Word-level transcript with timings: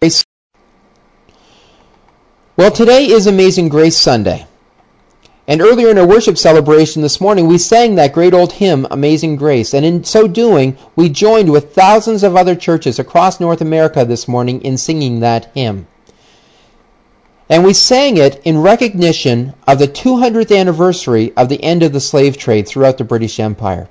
Grace. 0.00 0.24
Well, 2.56 2.70
today 2.70 3.06
is 3.06 3.26
Amazing 3.26 3.68
Grace 3.68 3.96
Sunday. 3.96 4.46
And 5.48 5.60
earlier 5.60 5.88
in 5.88 5.98
our 5.98 6.06
worship 6.06 6.38
celebration 6.38 7.02
this 7.02 7.20
morning, 7.20 7.48
we 7.48 7.58
sang 7.58 7.96
that 7.96 8.12
great 8.12 8.32
old 8.32 8.52
hymn, 8.52 8.86
Amazing 8.92 9.34
Grace. 9.34 9.74
And 9.74 9.84
in 9.84 10.04
so 10.04 10.28
doing, 10.28 10.78
we 10.94 11.08
joined 11.08 11.50
with 11.50 11.74
thousands 11.74 12.22
of 12.22 12.36
other 12.36 12.54
churches 12.54 13.00
across 13.00 13.40
North 13.40 13.60
America 13.60 14.04
this 14.04 14.28
morning 14.28 14.62
in 14.62 14.76
singing 14.76 15.18
that 15.18 15.50
hymn. 15.52 15.88
And 17.48 17.64
we 17.64 17.72
sang 17.72 18.18
it 18.18 18.40
in 18.44 18.62
recognition 18.62 19.52
of 19.66 19.80
the 19.80 19.88
200th 19.88 20.56
anniversary 20.56 21.32
of 21.36 21.48
the 21.48 21.64
end 21.64 21.82
of 21.82 21.92
the 21.92 21.98
slave 21.98 22.36
trade 22.36 22.68
throughout 22.68 22.98
the 22.98 23.04
British 23.04 23.40
Empire. 23.40 23.88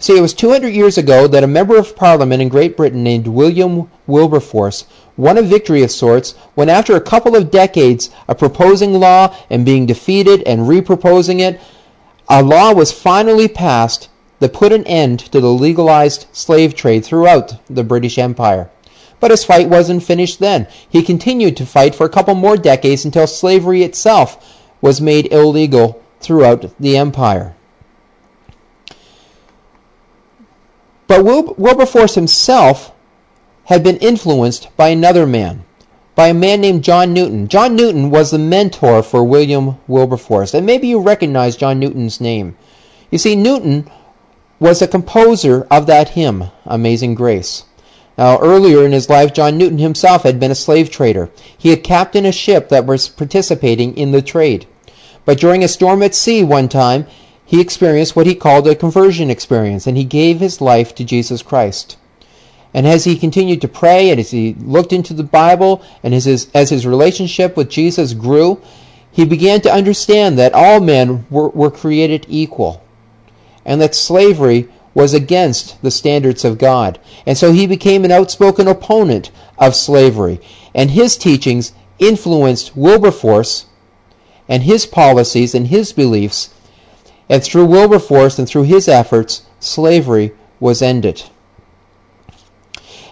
See, 0.00 0.16
it 0.16 0.20
was 0.20 0.32
200 0.32 0.68
years 0.68 0.96
ago 0.96 1.26
that 1.26 1.42
a 1.42 1.48
member 1.48 1.76
of 1.76 1.96
parliament 1.96 2.40
in 2.40 2.48
Great 2.48 2.76
Britain 2.76 3.02
named 3.02 3.26
William 3.26 3.90
Wilberforce 4.06 4.84
won 5.16 5.36
a 5.36 5.42
victory 5.42 5.82
of 5.82 5.90
sorts 5.90 6.36
when, 6.54 6.68
after 6.68 6.94
a 6.94 7.00
couple 7.00 7.34
of 7.34 7.50
decades 7.50 8.08
of 8.28 8.38
proposing 8.38 8.94
law 8.94 9.34
and 9.50 9.66
being 9.66 9.86
defeated 9.86 10.44
and 10.44 10.68
reproposing 10.68 11.40
it, 11.40 11.60
a 12.28 12.44
law 12.44 12.72
was 12.72 12.92
finally 12.92 13.48
passed 13.48 14.08
that 14.38 14.52
put 14.52 14.72
an 14.72 14.86
end 14.86 15.18
to 15.18 15.40
the 15.40 15.52
legalized 15.52 16.26
slave 16.30 16.76
trade 16.76 17.04
throughout 17.04 17.56
the 17.66 17.82
British 17.82 18.18
Empire. 18.18 18.70
But 19.18 19.32
his 19.32 19.44
fight 19.44 19.68
wasn't 19.68 20.04
finished 20.04 20.38
then. 20.38 20.68
He 20.88 21.02
continued 21.02 21.56
to 21.56 21.66
fight 21.66 21.92
for 21.96 22.06
a 22.06 22.10
couple 22.10 22.36
more 22.36 22.56
decades 22.56 23.04
until 23.04 23.26
slavery 23.26 23.82
itself 23.82 24.62
was 24.80 25.00
made 25.00 25.32
illegal 25.32 26.00
throughout 26.20 26.72
the 26.78 26.96
empire. 26.96 27.56
But 31.08 31.24
Wilberforce 31.24 32.14
himself 32.14 32.92
had 33.64 33.82
been 33.82 33.96
influenced 33.96 34.68
by 34.76 34.90
another 34.90 35.26
man, 35.26 35.64
by 36.14 36.28
a 36.28 36.34
man 36.34 36.60
named 36.60 36.84
John 36.84 37.12
Newton. 37.12 37.48
John 37.48 37.74
Newton 37.74 38.10
was 38.10 38.30
the 38.30 38.38
mentor 38.38 39.02
for 39.02 39.24
William 39.24 39.78
Wilberforce, 39.88 40.54
and 40.54 40.66
maybe 40.66 40.86
you 40.86 41.00
recognize 41.00 41.56
John 41.56 41.80
Newton's 41.80 42.20
name. 42.20 42.56
You 43.10 43.18
see, 43.18 43.34
Newton 43.34 43.90
was 44.60 44.82
a 44.82 44.86
composer 44.86 45.66
of 45.70 45.86
that 45.86 46.10
hymn, 46.10 46.44
Amazing 46.66 47.14
Grace. 47.14 47.64
Now, 48.18 48.38
earlier 48.40 48.84
in 48.84 48.92
his 48.92 49.08
life, 49.08 49.32
John 49.32 49.56
Newton 49.56 49.78
himself 49.78 50.24
had 50.24 50.40
been 50.40 50.50
a 50.50 50.56
slave 50.56 50.90
trader. 50.90 51.30
He 51.56 51.70
had 51.70 51.84
captained 51.84 52.26
a 52.26 52.32
ship 52.32 52.68
that 52.68 52.84
was 52.84 53.08
participating 53.08 53.96
in 53.96 54.12
the 54.12 54.20
trade. 54.20 54.66
But 55.24 55.38
during 55.38 55.62
a 55.62 55.68
storm 55.68 56.02
at 56.02 56.14
sea 56.14 56.42
one 56.42 56.68
time, 56.68 57.06
he 57.48 57.62
experienced 57.62 58.14
what 58.14 58.26
he 58.26 58.34
called 58.34 58.68
a 58.68 58.74
conversion 58.74 59.30
experience, 59.30 59.86
and 59.86 59.96
he 59.96 60.04
gave 60.04 60.38
his 60.38 60.60
life 60.60 60.94
to 60.94 61.02
Jesus 61.02 61.40
Christ. 61.40 61.96
And 62.74 62.86
as 62.86 63.04
he 63.04 63.16
continued 63.16 63.62
to 63.62 63.68
pray, 63.68 64.10
and 64.10 64.20
as 64.20 64.32
he 64.32 64.54
looked 64.60 64.92
into 64.92 65.14
the 65.14 65.22
Bible, 65.22 65.80
and 66.02 66.12
as 66.12 66.26
his, 66.26 66.50
as 66.52 66.68
his 66.68 66.86
relationship 66.86 67.56
with 67.56 67.70
Jesus 67.70 68.12
grew, 68.12 68.60
he 69.10 69.24
began 69.24 69.62
to 69.62 69.72
understand 69.72 70.38
that 70.38 70.52
all 70.52 70.78
men 70.80 71.24
were, 71.30 71.48
were 71.48 71.70
created 71.70 72.26
equal, 72.28 72.82
and 73.64 73.80
that 73.80 73.94
slavery 73.94 74.68
was 74.92 75.14
against 75.14 75.80
the 75.80 75.90
standards 75.90 76.44
of 76.44 76.58
God. 76.58 77.00
And 77.24 77.38
so 77.38 77.52
he 77.52 77.66
became 77.66 78.04
an 78.04 78.12
outspoken 78.12 78.68
opponent 78.68 79.30
of 79.56 79.74
slavery, 79.74 80.38
and 80.74 80.90
his 80.90 81.16
teachings 81.16 81.72
influenced 81.98 82.76
Wilberforce 82.76 83.64
and 84.46 84.64
his 84.64 84.84
policies 84.84 85.54
and 85.54 85.68
his 85.68 85.94
beliefs 85.94 86.50
and 87.28 87.42
through 87.42 87.66
Wilberforce 87.66 88.38
and 88.38 88.48
through 88.48 88.64
his 88.64 88.88
efforts, 88.88 89.42
slavery 89.60 90.32
was 90.60 90.82
ended. 90.82 91.22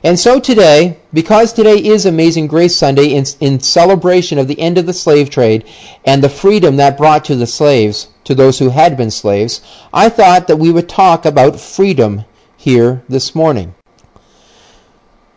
And 0.02 0.18
so 0.18 0.38
today, 0.38 0.98
because 1.12 1.52
today 1.52 1.78
is 1.78 2.06
Amazing 2.06 2.46
Grace 2.46 2.76
Sunday 2.76 3.14
in, 3.14 3.24
in, 3.40 3.60
celebration 3.60 4.38
of 4.38 4.46
the 4.46 4.60
end 4.60 4.78
of 4.78 4.86
the 4.86 4.92
slave 4.92 5.30
trade 5.30 5.64
and 6.04 6.22
the 6.22 6.28
freedom 6.28 6.76
that 6.76 6.98
brought 6.98 7.24
to 7.24 7.34
the 7.34 7.46
slaves, 7.46 8.08
to 8.24 8.34
those 8.34 8.58
who 8.58 8.68
had 8.68 8.96
been 8.96 9.10
slaves, 9.10 9.62
I 9.92 10.08
thought 10.08 10.46
that 10.46 10.58
we 10.58 10.70
would 10.70 10.88
talk 10.88 11.24
about 11.24 11.58
freedom 11.58 12.24
here 12.56 13.02
this 13.08 13.34
morning. 13.34 13.74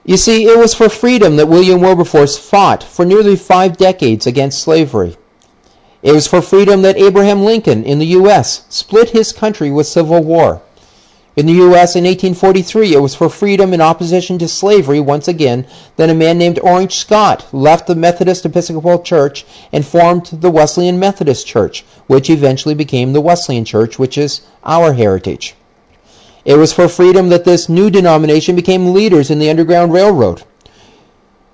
You 0.05 0.17
see, 0.17 0.45
it 0.45 0.57
was 0.57 0.73
for 0.73 0.89
freedom 0.89 1.35
that 1.37 1.47
William 1.47 1.81
Wilberforce 1.81 2.37
fought 2.37 2.83
for 2.83 3.05
nearly 3.05 3.35
five 3.35 3.77
decades 3.77 4.27
against 4.27 4.61
slavery. 4.61 5.17
It 6.01 6.13
was 6.13 6.27
for 6.27 6.41
freedom 6.41 6.81
that 6.83 6.97
Abraham 6.97 7.43
Lincoln 7.43 7.83
in 7.83 7.99
the 7.99 8.05
U.S. 8.07 8.65
split 8.69 9.09
his 9.09 9.33
country 9.33 9.69
with 9.69 9.85
civil 9.85 10.23
war. 10.23 10.61
In 11.35 11.45
the 11.45 11.53
U.S. 11.53 11.95
in 11.95 12.03
1843, 12.03 12.93
it 12.93 13.01
was 13.01 13.15
for 13.15 13.29
freedom 13.29 13.73
in 13.73 13.81
opposition 13.81 14.37
to 14.39 14.47
slavery 14.47 14.99
once 14.99 15.27
again 15.27 15.65
that 15.95 16.09
a 16.09 16.13
man 16.13 16.37
named 16.37 16.59
Orange 16.59 16.95
Scott 16.95 17.45
left 17.53 17.87
the 17.87 17.95
Methodist 17.95 18.45
Episcopal 18.45 18.99
Church 18.99 19.45
and 19.71 19.85
formed 19.85 20.25
the 20.27 20.49
Wesleyan 20.49 20.99
Methodist 20.99 21.47
Church, 21.47 21.85
which 22.07 22.29
eventually 22.29 22.75
became 22.75 23.13
the 23.13 23.21
Wesleyan 23.21 23.65
Church, 23.65 23.99
which 23.99 24.17
is 24.17 24.41
our 24.63 24.93
heritage. 24.93 25.55
It 26.45 26.55
was 26.55 26.73
for 26.73 26.87
freedom 26.87 27.29
that 27.29 27.45
this 27.45 27.69
new 27.69 27.89
denomination 27.89 28.55
became 28.55 28.93
leaders 28.93 29.29
in 29.29 29.39
the 29.39 29.49
Underground 29.49 29.93
Railroad. 29.93 30.43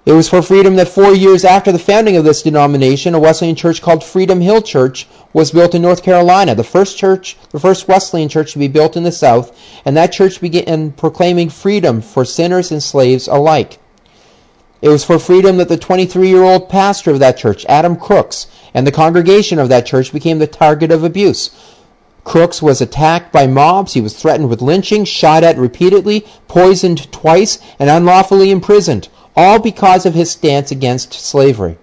It 0.06 0.14
was 0.14 0.30
for 0.30 0.44
freedom 0.44 0.76
that 0.76 0.88
four 0.88 1.16
years 1.16 1.44
after 1.44 1.72
the 1.72 1.80
founding 1.80 2.16
of 2.16 2.24
this 2.24 2.44
denomination, 2.44 3.16
a 3.16 3.20
Wesleyan 3.20 3.56
church 3.56 3.82
called 3.82 4.04
Freedom 4.04 4.40
Hill 4.40 4.62
Church 4.62 5.08
was 5.34 5.50
built 5.50 5.74
in 5.74 5.82
North 5.82 6.04
Carolina, 6.04 6.54
the 6.54 6.64
first 6.64 6.96
church, 6.96 7.36
the 7.50 7.60
first 7.60 7.88
Wesleyan 7.88 8.30
church 8.30 8.54
to 8.54 8.60
be 8.60 8.68
built 8.68 8.96
in 8.96 9.02
the 9.02 9.12
South, 9.12 9.58
and 9.84 9.98
that 9.98 10.12
church 10.12 10.40
began 10.40 10.92
proclaiming 10.92 11.50
freedom 11.50 12.02
for 12.02 12.24
sinners 12.24 12.72
and 12.72 12.84
slaves 12.84 13.28
alike. 13.28 13.80
It 14.80 14.90
was 14.90 15.04
for 15.04 15.18
freedom 15.18 15.58
that 15.58 15.70
the 15.70 15.78
23-year-old 15.78 16.70
pastor 16.70 17.10
of 17.10 17.20
that 17.20 17.40
church, 17.40 17.66
Adam 17.68 17.96
Crooks, 17.96 18.46
and 18.76 18.86
the 18.86 18.92
congregation 18.92 19.58
of 19.58 19.70
that 19.70 19.88
church 19.88 20.14
became 20.14 20.38
the 20.38 20.46
target 20.46 20.92
of 20.92 21.04
abuse. 21.04 21.50
Crooks 22.24 22.62
was 22.62 22.80
attacked 22.80 23.32
by 23.32 23.48
mobs. 23.48 23.94
He 23.94 24.02
was 24.02 24.16
threatened 24.16 24.50
with 24.50 24.62
lynching, 24.62 25.04
shot 25.06 25.44
at 25.44 25.58
repeatedly, 25.58 26.28
poisoned 26.48 27.12
twice, 27.12 27.58
and 27.80 27.90
unlawfully 27.90 28.52
imprisoned 28.52 29.10
all 29.35 29.59
because 29.59 30.06
of 30.06 30.13
his 30.13 30.31
stance 30.31 30.72
against 30.72 31.13
slavery. 31.13 31.78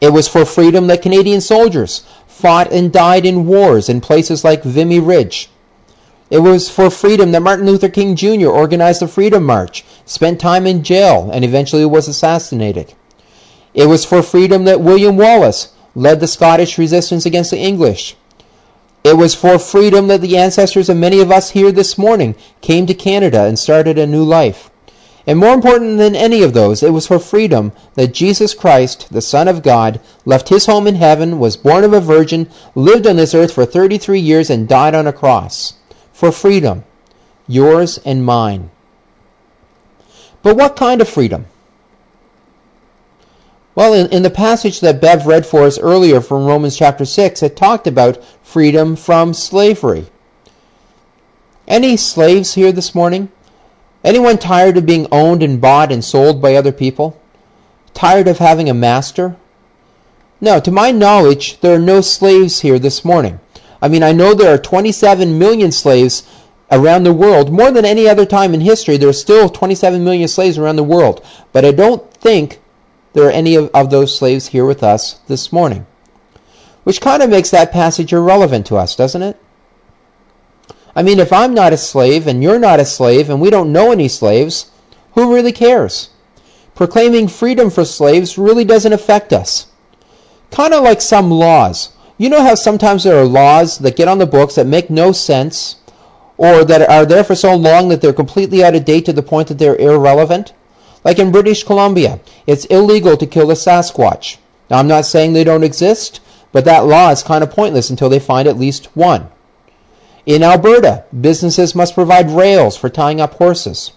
It 0.00 0.12
was 0.12 0.28
for 0.28 0.44
freedom 0.44 0.86
that 0.86 1.02
Canadian 1.02 1.40
soldiers 1.40 2.04
fought 2.26 2.70
and 2.72 2.92
died 2.92 3.24
in 3.24 3.46
wars 3.46 3.88
in 3.88 4.00
places 4.00 4.44
like 4.44 4.62
Vimy 4.62 5.00
Ridge. 5.00 5.48
It 6.28 6.40
was 6.40 6.68
for 6.68 6.90
freedom 6.90 7.32
that 7.32 7.42
Martin 7.42 7.66
Luther 7.66 7.88
King 7.88 8.16
Jr. 8.16 8.48
organized 8.48 9.00
the 9.00 9.08
Freedom 9.08 9.44
March, 9.44 9.84
spent 10.04 10.40
time 10.40 10.66
in 10.66 10.82
jail, 10.82 11.30
and 11.32 11.44
eventually 11.44 11.86
was 11.86 12.08
assassinated. 12.08 12.94
It 13.74 13.86
was 13.86 14.04
for 14.04 14.22
freedom 14.22 14.64
that 14.64 14.80
William 14.80 15.16
Wallace 15.16 15.72
led 15.94 16.20
the 16.20 16.26
Scottish 16.26 16.78
resistance 16.78 17.26
against 17.26 17.52
the 17.52 17.58
English. 17.58 18.16
It 19.04 19.16
was 19.16 19.34
for 19.34 19.58
freedom 19.58 20.08
that 20.08 20.20
the 20.20 20.36
ancestors 20.36 20.88
of 20.88 20.96
many 20.96 21.20
of 21.20 21.30
us 21.30 21.50
here 21.50 21.70
this 21.70 21.96
morning 21.96 22.34
came 22.60 22.86
to 22.86 22.94
Canada 22.94 23.44
and 23.44 23.58
started 23.58 23.96
a 23.96 24.06
new 24.06 24.24
life. 24.24 24.68
And 25.26 25.40
more 25.40 25.54
important 25.54 25.98
than 25.98 26.14
any 26.14 26.42
of 26.42 26.52
those, 26.52 26.84
it 26.84 26.92
was 26.92 27.08
for 27.08 27.18
freedom 27.18 27.72
that 27.94 28.14
Jesus 28.14 28.54
Christ, 28.54 29.08
the 29.10 29.20
Son 29.20 29.48
of 29.48 29.62
God, 29.62 29.98
left 30.24 30.50
his 30.50 30.66
home 30.66 30.86
in 30.86 30.94
heaven, 30.94 31.40
was 31.40 31.56
born 31.56 31.82
of 31.82 31.92
a 31.92 32.00
virgin, 32.00 32.48
lived 32.76 33.08
on 33.08 33.16
this 33.16 33.34
earth 33.34 33.52
for 33.52 33.66
33 33.66 34.20
years, 34.20 34.50
and 34.50 34.68
died 34.68 34.94
on 34.94 35.08
a 35.08 35.12
cross. 35.12 35.74
For 36.12 36.30
freedom. 36.30 36.84
Yours 37.48 37.98
and 38.04 38.24
mine. 38.24 38.70
But 40.42 40.56
what 40.56 40.76
kind 40.76 41.00
of 41.00 41.08
freedom? 41.08 41.46
Well, 43.74 43.92
in, 43.92 44.10
in 44.10 44.22
the 44.22 44.30
passage 44.30 44.78
that 44.80 45.00
Bev 45.00 45.26
read 45.26 45.44
for 45.44 45.64
us 45.64 45.78
earlier 45.78 46.20
from 46.20 46.46
Romans 46.46 46.76
chapter 46.76 47.04
6, 47.04 47.42
it 47.42 47.56
talked 47.56 47.86
about 47.88 48.24
freedom 48.42 48.94
from 48.94 49.34
slavery. 49.34 50.06
Any 51.66 51.96
slaves 51.96 52.54
here 52.54 52.70
this 52.70 52.94
morning? 52.94 53.28
Anyone 54.06 54.38
tired 54.38 54.76
of 54.76 54.86
being 54.86 55.08
owned 55.10 55.42
and 55.42 55.60
bought 55.60 55.90
and 55.90 56.04
sold 56.04 56.40
by 56.40 56.54
other 56.54 56.70
people? 56.70 57.20
Tired 57.92 58.28
of 58.28 58.38
having 58.38 58.70
a 58.70 58.74
master? 58.74 59.34
No, 60.40 60.60
to 60.60 60.70
my 60.70 60.92
knowledge, 60.92 61.58
there 61.58 61.74
are 61.74 61.80
no 61.80 62.00
slaves 62.00 62.60
here 62.60 62.78
this 62.78 63.04
morning. 63.04 63.40
I 63.82 63.88
mean, 63.88 64.04
I 64.04 64.12
know 64.12 64.32
there 64.32 64.54
are 64.54 64.58
27 64.58 65.36
million 65.36 65.72
slaves 65.72 66.22
around 66.70 67.02
the 67.02 67.12
world. 67.12 67.52
More 67.52 67.72
than 67.72 67.84
any 67.84 68.08
other 68.08 68.24
time 68.24 68.54
in 68.54 68.60
history, 68.60 68.96
there 68.96 69.08
are 69.08 69.24
still 69.24 69.48
27 69.48 70.04
million 70.04 70.28
slaves 70.28 70.56
around 70.56 70.76
the 70.76 70.84
world. 70.84 71.26
But 71.52 71.64
I 71.64 71.72
don't 71.72 72.08
think 72.12 72.60
there 73.12 73.26
are 73.26 73.32
any 73.32 73.56
of, 73.56 73.70
of 73.74 73.90
those 73.90 74.16
slaves 74.16 74.46
here 74.46 74.64
with 74.64 74.84
us 74.84 75.14
this 75.26 75.52
morning. 75.52 75.84
Which 76.84 77.00
kind 77.00 77.24
of 77.24 77.30
makes 77.30 77.50
that 77.50 77.72
passage 77.72 78.12
irrelevant 78.12 78.66
to 78.66 78.76
us, 78.76 78.94
doesn't 78.94 79.22
it? 79.22 79.36
I 80.96 81.02
mean, 81.02 81.18
if 81.18 81.30
I'm 81.30 81.52
not 81.52 81.74
a 81.74 81.76
slave 81.76 82.26
and 82.26 82.42
you're 82.42 82.58
not 82.58 82.80
a 82.80 82.86
slave 82.86 83.28
and 83.28 83.38
we 83.38 83.50
don't 83.50 83.70
know 83.70 83.92
any 83.92 84.08
slaves, 84.08 84.70
who 85.12 85.34
really 85.34 85.52
cares? 85.52 86.08
Proclaiming 86.74 87.28
freedom 87.28 87.68
for 87.68 87.84
slaves 87.84 88.38
really 88.38 88.64
doesn't 88.64 88.94
affect 88.94 89.30
us. 89.30 89.66
Kind 90.50 90.72
of 90.72 90.82
like 90.82 91.02
some 91.02 91.30
laws. 91.30 91.90
You 92.16 92.30
know 92.30 92.42
how 92.42 92.54
sometimes 92.54 93.04
there 93.04 93.18
are 93.18 93.26
laws 93.26 93.76
that 93.78 93.96
get 93.96 94.08
on 94.08 94.16
the 94.16 94.24
books 94.24 94.54
that 94.54 94.66
make 94.66 94.88
no 94.88 95.12
sense 95.12 95.76
or 96.38 96.64
that 96.64 96.88
are 96.88 97.04
there 97.04 97.24
for 97.24 97.34
so 97.34 97.54
long 97.54 97.90
that 97.90 98.00
they're 98.00 98.14
completely 98.14 98.64
out 98.64 98.74
of 98.74 98.86
date 98.86 99.04
to 99.04 99.12
the 99.12 99.22
point 99.22 99.48
that 99.48 99.58
they're 99.58 99.76
irrelevant? 99.76 100.54
Like 101.04 101.18
in 101.18 101.30
British 101.30 101.62
Columbia, 101.62 102.20
it's 102.46 102.64
illegal 102.66 103.18
to 103.18 103.26
kill 103.26 103.50
a 103.50 103.54
Sasquatch. 103.54 104.38
Now, 104.70 104.78
I'm 104.78 104.88
not 104.88 105.04
saying 105.04 105.34
they 105.34 105.44
don't 105.44 105.62
exist, 105.62 106.20
but 106.52 106.64
that 106.64 106.86
law 106.86 107.10
is 107.10 107.22
kind 107.22 107.44
of 107.44 107.50
pointless 107.50 107.90
until 107.90 108.08
they 108.08 108.18
find 108.18 108.48
at 108.48 108.58
least 108.58 108.86
one. 108.96 109.28
In 110.26 110.42
Alberta, 110.42 111.04
businesses 111.18 111.76
must 111.76 111.94
provide 111.94 112.30
rails 112.30 112.76
for 112.76 112.90
tying 112.90 113.20
up 113.20 113.34
horses. 113.34 113.92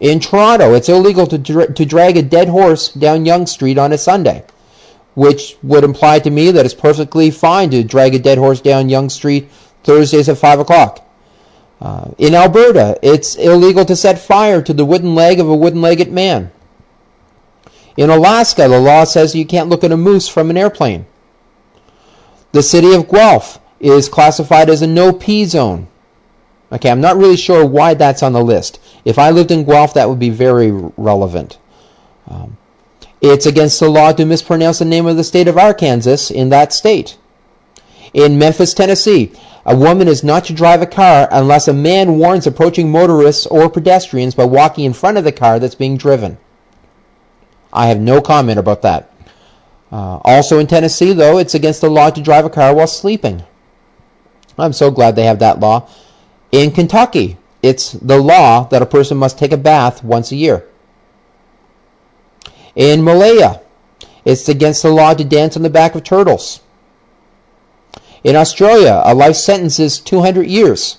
In 0.00 0.18
Toronto, 0.18 0.74
it's 0.74 0.88
illegal 0.88 1.28
to, 1.28 1.38
dra- 1.38 1.72
to 1.72 1.84
drag 1.84 2.16
a 2.16 2.22
dead 2.22 2.48
horse 2.48 2.88
down 2.88 3.24
Yonge 3.24 3.48
Street 3.48 3.78
on 3.78 3.92
a 3.92 3.98
Sunday, 3.98 4.44
which 5.14 5.56
would 5.62 5.84
imply 5.84 6.18
to 6.18 6.30
me 6.30 6.50
that 6.50 6.64
it's 6.64 6.74
perfectly 6.74 7.30
fine 7.30 7.70
to 7.70 7.84
drag 7.84 8.16
a 8.16 8.18
dead 8.18 8.38
horse 8.38 8.60
down 8.60 8.88
Yonge 8.88 9.12
Street 9.12 9.48
Thursdays 9.84 10.28
at 10.28 10.36
5 10.36 10.58
o'clock. 10.58 11.00
Uh, 11.80 12.10
in 12.18 12.34
Alberta, 12.34 12.98
it's 13.00 13.36
illegal 13.36 13.84
to 13.84 13.94
set 13.94 14.18
fire 14.18 14.60
to 14.62 14.72
the 14.72 14.84
wooden 14.84 15.14
leg 15.14 15.38
of 15.38 15.48
a 15.48 15.54
wooden 15.54 15.80
legged 15.80 16.10
man. 16.10 16.50
In 17.96 18.10
Alaska, 18.10 18.66
the 18.66 18.80
law 18.80 19.04
says 19.04 19.36
you 19.36 19.46
can't 19.46 19.68
look 19.68 19.84
at 19.84 19.92
a 19.92 19.96
moose 19.96 20.26
from 20.26 20.50
an 20.50 20.56
airplane. 20.56 21.06
The 22.50 22.62
city 22.62 22.92
of 22.94 23.08
Guelph 23.08 23.60
is 23.84 24.08
classified 24.08 24.70
as 24.70 24.82
a 24.82 24.86
no 24.86 25.12
P 25.12 25.44
zone. 25.44 25.86
Okay, 26.72 26.90
I'm 26.90 27.02
not 27.02 27.18
really 27.18 27.36
sure 27.36 27.64
why 27.64 27.94
that's 27.94 28.22
on 28.22 28.32
the 28.32 28.42
list. 28.42 28.80
If 29.04 29.18
I 29.18 29.30
lived 29.30 29.50
in 29.50 29.64
Guelph, 29.64 29.94
that 29.94 30.08
would 30.08 30.18
be 30.18 30.30
very 30.30 30.72
relevant. 30.96 31.58
Um, 32.26 32.56
it's 33.20 33.46
against 33.46 33.78
the 33.78 33.88
law 33.88 34.12
to 34.12 34.24
mispronounce 34.24 34.78
the 34.78 34.84
name 34.84 35.06
of 35.06 35.16
the 35.16 35.24
state 35.24 35.46
of 35.46 35.58
Arkansas 35.58 36.32
in 36.34 36.48
that 36.48 36.72
state. 36.72 37.16
In 38.12 38.38
Memphis, 38.38 38.74
Tennessee, 38.74 39.32
a 39.66 39.76
woman 39.76 40.08
is 40.08 40.24
not 40.24 40.44
to 40.46 40.52
drive 40.52 40.82
a 40.82 40.86
car 40.86 41.28
unless 41.30 41.68
a 41.68 41.72
man 41.72 42.18
warns 42.18 42.46
approaching 42.46 42.90
motorists 42.90 43.46
or 43.46 43.68
pedestrians 43.68 44.34
by 44.34 44.44
walking 44.44 44.84
in 44.84 44.92
front 44.92 45.18
of 45.18 45.24
the 45.24 45.32
car 45.32 45.58
that's 45.58 45.74
being 45.74 45.96
driven. 45.96 46.38
I 47.72 47.86
have 47.88 48.00
no 48.00 48.20
comment 48.20 48.58
about 48.58 48.82
that. 48.82 49.12
Uh, 49.92 50.18
also 50.24 50.58
in 50.58 50.66
Tennessee, 50.66 51.12
though, 51.12 51.38
it's 51.38 51.54
against 51.54 51.80
the 51.80 51.90
law 51.90 52.10
to 52.10 52.22
drive 52.22 52.44
a 52.44 52.50
car 52.50 52.74
while 52.74 52.86
sleeping. 52.86 53.42
I'm 54.58 54.72
so 54.72 54.90
glad 54.90 55.16
they 55.16 55.24
have 55.24 55.40
that 55.40 55.60
law. 55.60 55.88
In 56.52 56.70
Kentucky, 56.70 57.36
it's 57.62 57.92
the 57.92 58.18
law 58.18 58.64
that 58.68 58.82
a 58.82 58.86
person 58.86 59.16
must 59.16 59.38
take 59.38 59.52
a 59.52 59.56
bath 59.56 60.04
once 60.04 60.30
a 60.30 60.36
year. 60.36 60.64
In 62.76 63.02
Malaya, 63.02 63.60
it's 64.24 64.48
against 64.48 64.82
the 64.82 64.90
law 64.90 65.14
to 65.14 65.24
dance 65.24 65.56
on 65.56 65.62
the 65.62 65.70
back 65.70 65.94
of 65.94 66.04
turtles. 66.04 66.60
In 68.22 68.36
Australia, 68.36 69.02
a 69.04 69.14
life 69.14 69.36
sentence 69.36 69.78
is 69.78 69.98
200 69.98 70.46
years. 70.46 70.98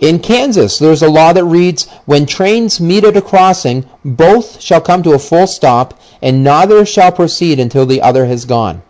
In 0.00 0.20
Kansas, 0.20 0.78
there's 0.78 1.02
a 1.02 1.10
law 1.10 1.32
that 1.32 1.44
reads, 1.44 1.88
When 2.04 2.24
trains 2.24 2.80
meet 2.80 3.04
at 3.04 3.16
a 3.16 3.22
crossing, 3.22 3.84
both 4.04 4.60
shall 4.60 4.80
come 4.80 5.02
to 5.02 5.12
a 5.12 5.18
full 5.18 5.46
stop, 5.46 6.00
and 6.22 6.44
neither 6.44 6.84
shall 6.86 7.12
proceed 7.12 7.58
until 7.58 7.86
the 7.86 8.00
other 8.00 8.26
has 8.26 8.44
gone. 8.44 8.82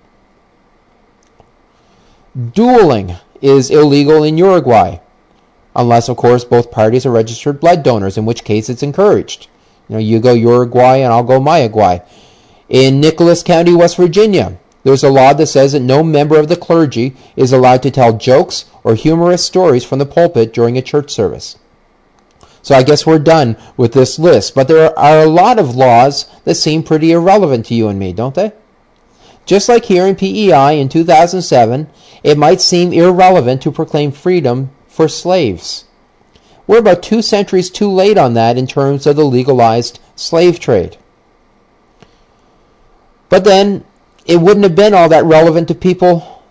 Dueling 2.39 3.17
is 3.43 3.69
illegal 3.69 4.23
in 4.23 4.39
Uruguay, 4.39 4.99
unless, 5.75 6.09
of 6.09 6.17
course, 6.17 6.45
both 6.45 6.71
parties 6.71 7.05
are 7.05 7.11
registered 7.11 7.59
blood 7.59 7.83
donors, 7.83 8.17
in 8.17 8.27
which 8.27 8.45
case 8.45 8.69
it's 8.69 8.85
encouraged. 8.85 9.49
You 9.89 9.95
know, 9.95 9.99
you 9.99 10.21
go 10.21 10.35
Uruguay 10.35 10.99
and 10.99 11.13
I'll 11.13 11.25
go 11.25 11.41
Mayagüey. 11.41 12.01
In 12.69 13.01
Nicholas 13.01 13.43
County, 13.43 13.75
West 13.75 13.97
Virginia, 13.97 14.57
there's 14.85 15.03
a 15.03 15.11
law 15.11 15.33
that 15.33 15.49
says 15.49 15.73
that 15.73 15.81
no 15.81 16.05
member 16.05 16.39
of 16.39 16.49
the 16.49 16.55
clergy 16.55 17.17
is 17.35 17.53
allowed 17.53 17.83
to 17.83 17.91
tell 17.91 18.17
jokes 18.17 18.67
or 18.85 18.95
humorous 18.95 19.45
stories 19.45 19.85
from 19.85 19.99
the 19.99 20.07
pulpit 20.07 20.53
during 20.53 20.79
a 20.79 20.83
church 20.83 21.11
service. 21.11 21.57
So 22.63 22.77
I 22.77 22.85
guess 22.85 23.05
we're 23.05 23.19
done 23.19 23.57
with 23.77 23.95
this 23.95 24.17
list. 24.17 24.55
But 24.55 24.69
there 24.69 24.97
are 24.97 25.21
a 25.21 25.27
lot 25.27 25.59
of 25.59 25.75
laws 25.75 26.27
that 26.45 26.55
seem 26.55 26.85
pretty 26.85 27.11
irrelevant 27.11 27.67
to 27.67 27.75
you 27.75 27.89
and 27.89 27.99
me, 27.99 28.13
don't 28.13 28.37
they? 28.37 28.53
Just 29.49 29.67
like 29.67 29.87
here 29.87 30.07
in 30.07 30.15
PEI 30.15 30.79
in 30.79 30.91
2007, 30.91 31.89
it 32.23 32.37
might 32.37 32.61
seem 32.61 32.93
irrelevant 32.93 33.63
to 33.63 33.73
proclaim 33.73 34.13
freedom 34.13 34.71
for 34.87 35.09
slaves. 35.09 35.87
We're 36.67 36.81
about 36.81 37.03
two 37.03 37.23
centuries 37.23 37.71
too 37.71 37.91
late 37.91 38.19
on 38.19 38.35
that 38.35 38.59
in 38.59 38.67
terms 38.67 39.07
of 39.07 39.17
the 39.17 39.25
legalized 39.25 40.01
slave 40.15 40.61
trade. 40.61 40.99
But 43.31 43.45
then 43.45 43.87
it 44.27 44.43
wouldn't 44.43 44.65
have 44.65 44.77
been 44.77 44.93
all 44.93 45.09
that 45.09 45.25
relevant 45.25 45.69
to 45.69 45.75
people 45.75 46.43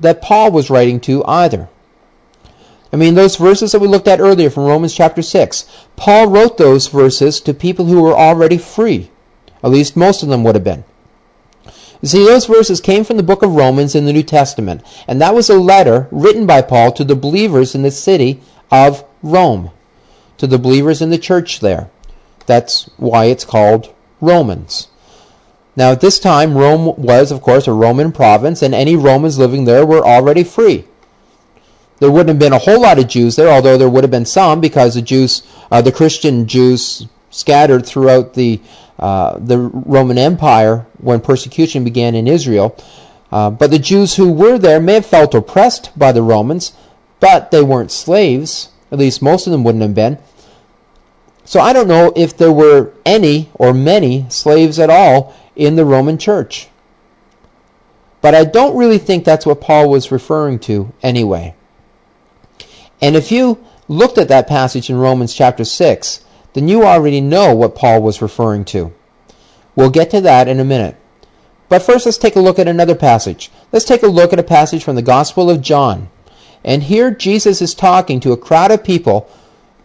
that 0.00 0.22
Paul 0.22 0.50
was 0.50 0.70
writing 0.70 1.00
to 1.00 1.22
either. 1.26 1.68
I 2.90 2.96
mean, 2.96 3.14
those 3.14 3.36
verses 3.36 3.72
that 3.72 3.80
we 3.80 3.88
looked 3.88 4.08
at 4.08 4.20
earlier 4.20 4.48
from 4.48 4.64
Romans 4.64 4.94
chapter 4.94 5.20
6, 5.20 5.66
Paul 5.96 6.28
wrote 6.28 6.56
those 6.56 6.86
verses 6.86 7.42
to 7.42 7.52
people 7.52 7.84
who 7.84 8.00
were 8.00 8.16
already 8.16 8.56
free. 8.56 9.10
At 9.62 9.70
least 9.70 9.98
most 9.98 10.22
of 10.22 10.30
them 10.30 10.44
would 10.44 10.54
have 10.54 10.64
been. 10.64 10.84
You 12.00 12.08
see, 12.08 12.24
those 12.24 12.46
verses 12.46 12.80
came 12.80 13.04
from 13.04 13.16
the 13.16 13.22
book 13.22 13.42
of 13.42 13.54
Romans 13.54 13.94
in 13.94 14.04
the 14.04 14.12
New 14.12 14.22
Testament, 14.22 14.82
and 15.08 15.20
that 15.20 15.34
was 15.34 15.50
a 15.50 15.58
letter 15.58 16.06
written 16.10 16.46
by 16.46 16.62
Paul 16.62 16.92
to 16.92 17.04
the 17.04 17.16
believers 17.16 17.74
in 17.74 17.82
the 17.82 17.90
city 17.90 18.40
of 18.70 19.04
Rome, 19.22 19.70
to 20.36 20.46
the 20.46 20.58
believers 20.58 21.02
in 21.02 21.10
the 21.10 21.18
church 21.18 21.60
there. 21.60 21.90
That's 22.46 22.88
why 22.96 23.26
it's 23.26 23.44
called 23.44 23.92
Romans. 24.20 24.88
Now, 25.76 25.92
at 25.92 26.00
this 26.00 26.18
time, 26.18 26.56
Rome 26.56 26.94
was, 26.96 27.30
of 27.30 27.42
course, 27.42 27.66
a 27.68 27.72
Roman 27.72 28.12
province, 28.12 28.62
and 28.62 28.74
any 28.74 28.96
Romans 28.96 29.38
living 29.38 29.64
there 29.64 29.84
were 29.84 30.04
already 30.04 30.44
free. 30.44 30.84
There 32.00 32.10
wouldn't 32.10 32.28
have 32.28 32.38
been 32.38 32.52
a 32.52 32.58
whole 32.58 32.82
lot 32.82 32.98
of 32.98 33.08
Jews 33.08 33.36
there, 33.36 33.48
although 33.48 33.76
there 33.76 33.88
would 33.88 34.04
have 34.04 34.10
been 34.10 34.24
some 34.24 34.60
because 34.60 34.94
the 34.94 35.02
Jews, 35.02 35.42
uh, 35.70 35.82
the 35.82 35.92
Christian 35.92 36.46
Jews, 36.46 37.06
scattered 37.30 37.84
throughout 37.84 38.34
the 38.34 38.60
uh, 38.98 39.38
the 39.38 39.58
Roman 39.58 40.18
Empire 40.18 40.86
when 40.98 41.20
persecution 41.20 41.84
began 41.84 42.14
in 42.14 42.26
Israel. 42.26 42.76
Uh, 43.30 43.50
but 43.50 43.70
the 43.70 43.78
Jews 43.78 44.16
who 44.16 44.32
were 44.32 44.58
there 44.58 44.80
may 44.80 44.94
have 44.94 45.06
felt 45.06 45.34
oppressed 45.34 45.96
by 45.98 46.12
the 46.12 46.22
Romans, 46.22 46.72
but 47.20 47.50
they 47.50 47.62
weren't 47.62 47.92
slaves. 47.92 48.70
At 48.90 48.98
least 48.98 49.22
most 49.22 49.46
of 49.46 49.52
them 49.52 49.64
wouldn't 49.64 49.82
have 49.82 49.94
been. 49.94 50.18
So 51.44 51.60
I 51.60 51.72
don't 51.72 51.88
know 51.88 52.12
if 52.16 52.36
there 52.36 52.52
were 52.52 52.92
any 53.06 53.50
or 53.54 53.72
many 53.72 54.26
slaves 54.28 54.78
at 54.78 54.90
all 54.90 55.34
in 55.56 55.76
the 55.76 55.84
Roman 55.84 56.18
church. 56.18 56.68
But 58.20 58.34
I 58.34 58.44
don't 58.44 58.76
really 58.76 58.98
think 58.98 59.24
that's 59.24 59.46
what 59.46 59.60
Paul 59.60 59.88
was 59.88 60.10
referring 60.10 60.58
to 60.60 60.92
anyway. 61.02 61.54
And 63.00 63.14
if 63.14 63.30
you 63.30 63.64
looked 63.86 64.18
at 64.18 64.28
that 64.28 64.48
passage 64.48 64.90
in 64.90 64.96
Romans 64.96 65.32
chapter 65.32 65.64
6, 65.64 66.24
then 66.58 66.66
you 66.66 66.82
already 66.82 67.20
know 67.20 67.54
what 67.54 67.76
Paul 67.76 68.02
was 68.02 68.20
referring 68.20 68.64
to. 68.64 68.92
We'll 69.76 69.90
get 69.90 70.10
to 70.10 70.20
that 70.22 70.48
in 70.48 70.58
a 70.58 70.64
minute. 70.64 70.96
But 71.68 71.82
first, 71.82 72.04
let's 72.04 72.18
take 72.18 72.34
a 72.34 72.40
look 72.40 72.58
at 72.58 72.66
another 72.66 72.96
passage. 72.96 73.52
Let's 73.70 73.84
take 73.84 74.02
a 74.02 74.08
look 74.08 74.32
at 74.32 74.40
a 74.40 74.42
passage 74.42 74.82
from 74.82 74.96
the 74.96 75.02
Gospel 75.02 75.50
of 75.50 75.62
John. 75.62 76.08
And 76.64 76.82
here 76.82 77.12
Jesus 77.12 77.62
is 77.62 77.76
talking 77.76 78.18
to 78.20 78.32
a 78.32 78.36
crowd 78.36 78.72
of 78.72 78.82
people 78.82 79.28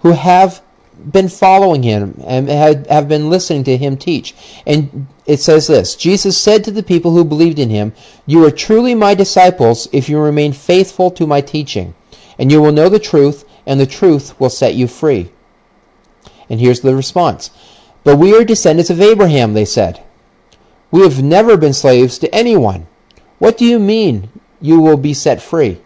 who 0.01 0.13
have 0.13 0.63
been 1.11 1.29
following 1.29 1.83
him 1.83 2.19
and 2.25 2.49
have 2.49 3.07
been 3.07 3.29
listening 3.29 3.65
to 3.65 3.77
him 3.77 3.97
teach. 3.97 4.33
And 4.65 5.05
it 5.27 5.41
says 5.41 5.67
this 5.67 5.95
Jesus 5.95 6.35
said 6.35 6.63
to 6.63 6.71
the 6.71 6.81
people 6.81 7.11
who 7.11 7.23
believed 7.23 7.59
in 7.59 7.69
him, 7.69 7.93
You 8.25 8.43
are 8.47 8.51
truly 8.51 8.95
my 8.95 9.13
disciples 9.13 9.87
if 9.91 10.09
you 10.09 10.17
remain 10.17 10.53
faithful 10.53 11.11
to 11.11 11.27
my 11.27 11.41
teaching, 11.41 11.93
and 12.39 12.51
you 12.51 12.63
will 12.63 12.71
know 12.71 12.89
the 12.89 12.97
truth, 12.97 13.45
and 13.67 13.79
the 13.79 13.85
truth 13.85 14.39
will 14.39 14.49
set 14.49 14.73
you 14.73 14.87
free. 14.87 15.29
And 16.53 16.61
here's 16.61 16.81
the 16.81 16.95
response 16.95 17.49
But 18.03 18.17
we 18.17 18.37
are 18.37 18.43
descendants 18.43 18.91
of 18.91 19.01
Abraham, 19.01 19.55
they 19.55 19.65
said. 19.65 20.03
We 20.91 21.01
have 21.01 21.23
never 21.23 21.57
been 21.57 21.73
slaves 21.73 22.19
to 22.19 22.31
anyone. 22.31 22.85
What 23.39 23.57
do 23.57 23.65
you 23.65 23.79
mean 23.79 24.29
you 24.61 24.79
will 24.79 24.97
be 24.97 25.15
set 25.15 25.41
free? 25.41 25.81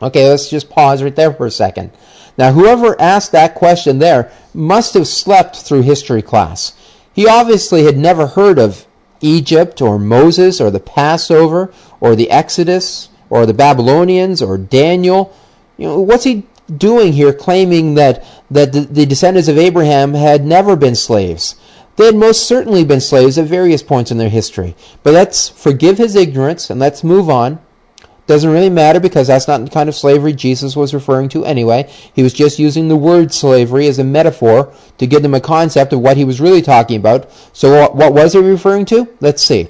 Okay, 0.00 0.26
let's 0.26 0.48
just 0.48 0.70
pause 0.70 1.02
right 1.02 1.14
there 1.14 1.34
for 1.34 1.44
a 1.44 1.50
second. 1.50 1.90
Now, 2.38 2.52
whoever 2.52 2.98
asked 2.98 3.32
that 3.32 3.54
question 3.54 3.98
there 3.98 4.32
must 4.54 4.94
have 4.94 5.06
slept 5.06 5.56
through 5.56 5.82
history 5.82 6.22
class. 6.22 6.72
He 7.12 7.28
obviously 7.28 7.84
had 7.84 7.98
never 7.98 8.28
heard 8.28 8.58
of 8.58 8.86
Egypt 9.20 9.82
or 9.82 9.98
Moses 9.98 10.62
or 10.62 10.70
the 10.70 10.80
Passover 10.80 11.74
or 12.00 12.16
the 12.16 12.30
Exodus 12.30 13.10
or 13.28 13.44
the 13.44 13.52
Babylonians 13.52 14.40
or 14.40 14.56
Daniel. 14.56 15.36
You 15.76 15.88
know, 15.88 16.00
what's 16.00 16.24
he 16.24 16.46
doing 16.76 17.12
here 17.12 17.32
claiming 17.32 17.94
that, 17.94 18.24
that 18.50 18.72
the, 18.72 18.80
the 18.80 19.06
descendants 19.06 19.48
of 19.48 19.58
Abraham 19.58 20.14
had 20.14 20.44
never 20.44 20.76
been 20.76 20.94
slaves? 20.94 21.56
They 21.96 22.06
had 22.06 22.16
most 22.16 22.46
certainly 22.46 22.84
been 22.84 23.00
slaves 23.00 23.38
at 23.38 23.46
various 23.46 23.82
points 23.82 24.10
in 24.10 24.18
their 24.18 24.30
history. 24.30 24.74
But 25.02 25.14
let's 25.14 25.48
forgive 25.48 25.98
his 25.98 26.16
ignorance 26.16 26.70
and 26.70 26.80
let's 26.80 27.04
move 27.04 27.28
on. 27.28 27.60
Doesn't 28.26 28.50
really 28.50 28.70
matter 28.70 29.00
because 29.00 29.26
that's 29.26 29.48
not 29.48 29.64
the 29.64 29.70
kind 29.70 29.88
of 29.88 29.94
slavery 29.94 30.32
Jesus 30.32 30.76
was 30.76 30.94
referring 30.94 31.28
to 31.30 31.44
anyway. 31.44 31.90
He 32.14 32.22
was 32.22 32.32
just 32.32 32.58
using 32.58 32.88
the 32.88 32.96
word 32.96 33.34
slavery 33.34 33.88
as 33.88 33.98
a 33.98 34.04
metaphor 34.04 34.72
to 34.98 35.06
give 35.06 35.22
them 35.22 35.34
a 35.34 35.40
concept 35.40 35.92
of 35.92 36.00
what 36.00 36.16
he 36.16 36.24
was 36.24 36.40
really 36.40 36.62
talking 36.62 36.96
about. 36.96 37.30
So 37.52 37.90
what 37.90 38.14
was 38.14 38.32
he 38.32 38.38
referring 38.38 38.86
to? 38.86 39.08
Let's 39.20 39.44
see. 39.44 39.68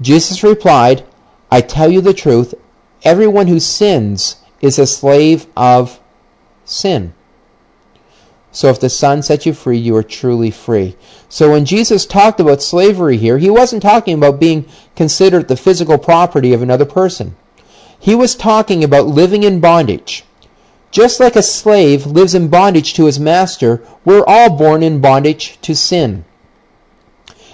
Jesus 0.00 0.42
replied, 0.42 1.04
I 1.50 1.60
tell 1.60 1.90
you 1.90 2.00
the 2.00 2.14
truth, 2.14 2.54
everyone 3.02 3.46
who 3.46 3.60
sins 3.60 4.36
is 4.60 4.78
a 4.78 4.86
slave 4.86 5.46
of 5.56 5.99
sin. 6.70 7.12
So 8.52 8.68
if 8.68 8.80
the 8.80 8.90
Son 8.90 9.22
sets 9.22 9.46
you 9.46 9.52
free, 9.52 9.78
you 9.78 9.94
are 9.96 10.02
truly 10.02 10.50
free. 10.50 10.96
So 11.28 11.52
when 11.52 11.64
Jesus 11.64 12.04
talked 12.04 12.40
about 12.40 12.62
slavery 12.62 13.16
here, 13.16 13.38
he 13.38 13.50
wasn't 13.50 13.82
talking 13.82 14.14
about 14.14 14.40
being 14.40 14.66
considered 14.96 15.46
the 15.46 15.56
physical 15.56 15.98
property 15.98 16.52
of 16.52 16.62
another 16.62 16.84
person. 16.84 17.36
He 17.98 18.14
was 18.14 18.34
talking 18.34 18.82
about 18.82 19.06
living 19.06 19.44
in 19.44 19.60
bondage. 19.60 20.24
Just 20.90 21.20
like 21.20 21.36
a 21.36 21.42
slave 21.42 22.06
lives 22.06 22.34
in 22.34 22.48
bondage 22.48 22.94
to 22.94 23.04
his 23.04 23.20
master, 23.20 23.82
we're 24.04 24.24
all 24.26 24.56
born 24.56 24.82
in 24.82 25.00
bondage 25.00 25.58
to 25.62 25.76
sin. 25.76 26.24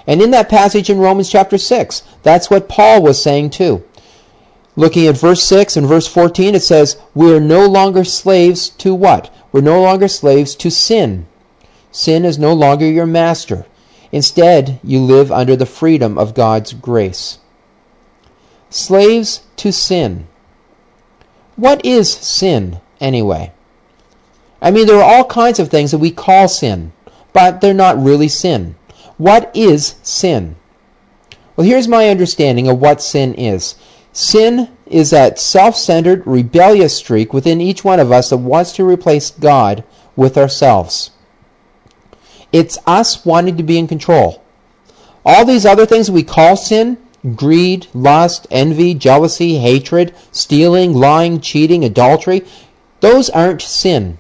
And 0.07 0.23
in 0.23 0.31
that 0.31 0.49
passage 0.49 0.89
in 0.89 0.99
Romans 0.99 1.29
chapter 1.29 1.59
6, 1.59 2.03
that's 2.23 2.49
what 2.49 2.69
Paul 2.69 3.03
was 3.03 3.21
saying 3.21 3.51
too. 3.51 3.85
Looking 4.77 5.07
at 5.07 5.17
verse 5.17 5.43
6 5.43 5.79
and 5.79 5.87
verse 5.87 6.07
14, 6.07 6.55
it 6.55 6.63
says, 6.63 6.99
We 7.15 7.33
are 7.35 7.41
no 7.41 7.67
longer 7.67 8.05
slaves 8.05 8.69
to 8.71 8.95
what? 8.95 9.33
We're 9.51 9.63
no 9.63 9.81
longer 9.81 10.07
slaves 10.07 10.55
to 10.57 10.71
sin. 10.71 11.27
Sin 11.91 12.27
is 12.27 12.39
no 12.39 12.53
longer 12.53 12.87
your 12.87 13.07
master. 13.07 13.65
Instead, 14.13 14.79
you 14.85 15.01
live 15.01 15.33
under 15.33 15.57
the 15.57 15.65
freedom 15.65 16.19
of 16.19 16.35
God's 16.35 16.75
grace. 16.75 17.39
Slaves 18.69 19.41
to 19.57 19.73
sin. 19.73 20.27
What 21.57 21.83
is 21.85 22.13
sin, 22.13 22.81
anyway? 23.01 23.53
I 24.61 24.71
mean, 24.71 24.87
there 24.87 24.99
are 24.99 25.17
all 25.17 25.25
kinds 25.25 25.59
of 25.59 25.71
things 25.71 25.91
that 25.91 25.99
we 25.99 26.11
call 26.11 26.49
sin, 26.49 26.93
but 27.33 27.63
they're 27.63 27.73
not 27.73 28.03
really 28.03 28.29
sin. 28.29 28.77
What 29.17 29.51
is 29.55 29.95
sin? 30.03 30.57
Well, 31.57 31.67
here's 31.67 31.89
my 31.89 32.11
understanding 32.11 32.69
of 32.69 32.79
what 32.79 33.01
sin 33.01 33.33
is. 33.35 33.75
Sin 34.17 34.71
is 34.87 35.11
that 35.11 35.39
self-centered, 35.39 36.27
rebellious 36.27 36.97
streak 36.97 37.35
within 37.35 37.61
each 37.61 37.85
one 37.85 38.01
of 38.01 38.11
us 38.11 38.31
that 38.31 38.39
wants 38.39 38.73
to 38.73 38.83
replace 38.83 39.29
God 39.31 39.85
with 40.17 40.39
ourselves. 40.39 41.11
It's 42.51 42.79
us 42.87 43.27
wanting 43.27 43.59
to 43.59 43.63
be 43.63 43.77
in 43.77 43.87
control. 43.87 44.43
All 45.23 45.45
these 45.45 45.67
other 45.67 45.85
things 45.85 46.11
we 46.11 46.23
call 46.23 46.57
sin, 46.57 46.97
greed, 47.35 47.89
lust, 47.93 48.47
envy, 48.51 48.95
jealousy, 48.95 49.59
hatred, 49.59 50.15
stealing, 50.33 50.95
lying, 50.95 51.39
cheating, 51.39 51.85
adultery, 51.85 52.43
those 53.01 53.29
aren't 53.29 53.61
sin. 53.61 54.17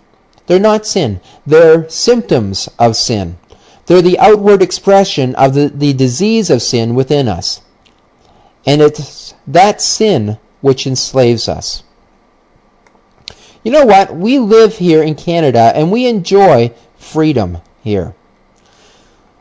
They're 0.46 0.60
not 0.60 0.86
sin. 0.86 1.22
They're 1.46 1.88
symptoms 1.88 2.68
of 2.78 2.96
sin. 2.96 3.38
They're 3.86 4.02
the 4.02 4.18
outward 4.18 4.60
expression 4.60 5.34
of 5.36 5.54
the, 5.54 5.68
the 5.68 5.94
disease 5.94 6.50
of 6.50 6.60
sin 6.60 6.94
within 6.94 7.28
us. 7.28 7.62
And 8.66 8.82
it's 8.82 9.34
that 9.46 9.80
sin 9.80 10.38
which 10.60 10.86
enslaves 10.86 11.48
us. 11.48 11.84
You 13.62 13.72
know 13.72 13.86
what? 13.86 14.14
We 14.14 14.38
live 14.38 14.76
here 14.76 15.02
in 15.02 15.14
Canada 15.14 15.72
and 15.74 15.90
we 15.90 16.06
enjoy 16.06 16.72
freedom 16.98 17.58
here. 17.82 18.14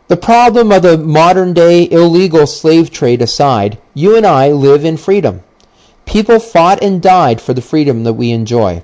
The 0.07 0.17
problem 0.17 0.71
of 0.71 0.83
the 0.83 0.99
modern 0.99 1.53
day 1.53 1.89
illegal 1.89 2.45
slave 2.45 2.91
trade 2.91 3.23
aside, 3.23 3.79
you 3.95 4.15
and 4.15 4.25
I 4.25 4.51
live 4.51 4.85
in 4.85 4.97
freedom. 4.97 5.41
People 6.05 6.39
fought 6.39 6.83
and 6.83 7.01
died 7.01 7.41
for 7.41 7.53
the 7.53 7.61
freedom 7.61 8.03
that 8.03 8.13
we 8.13 8.31
enjoy. 8.31 8.83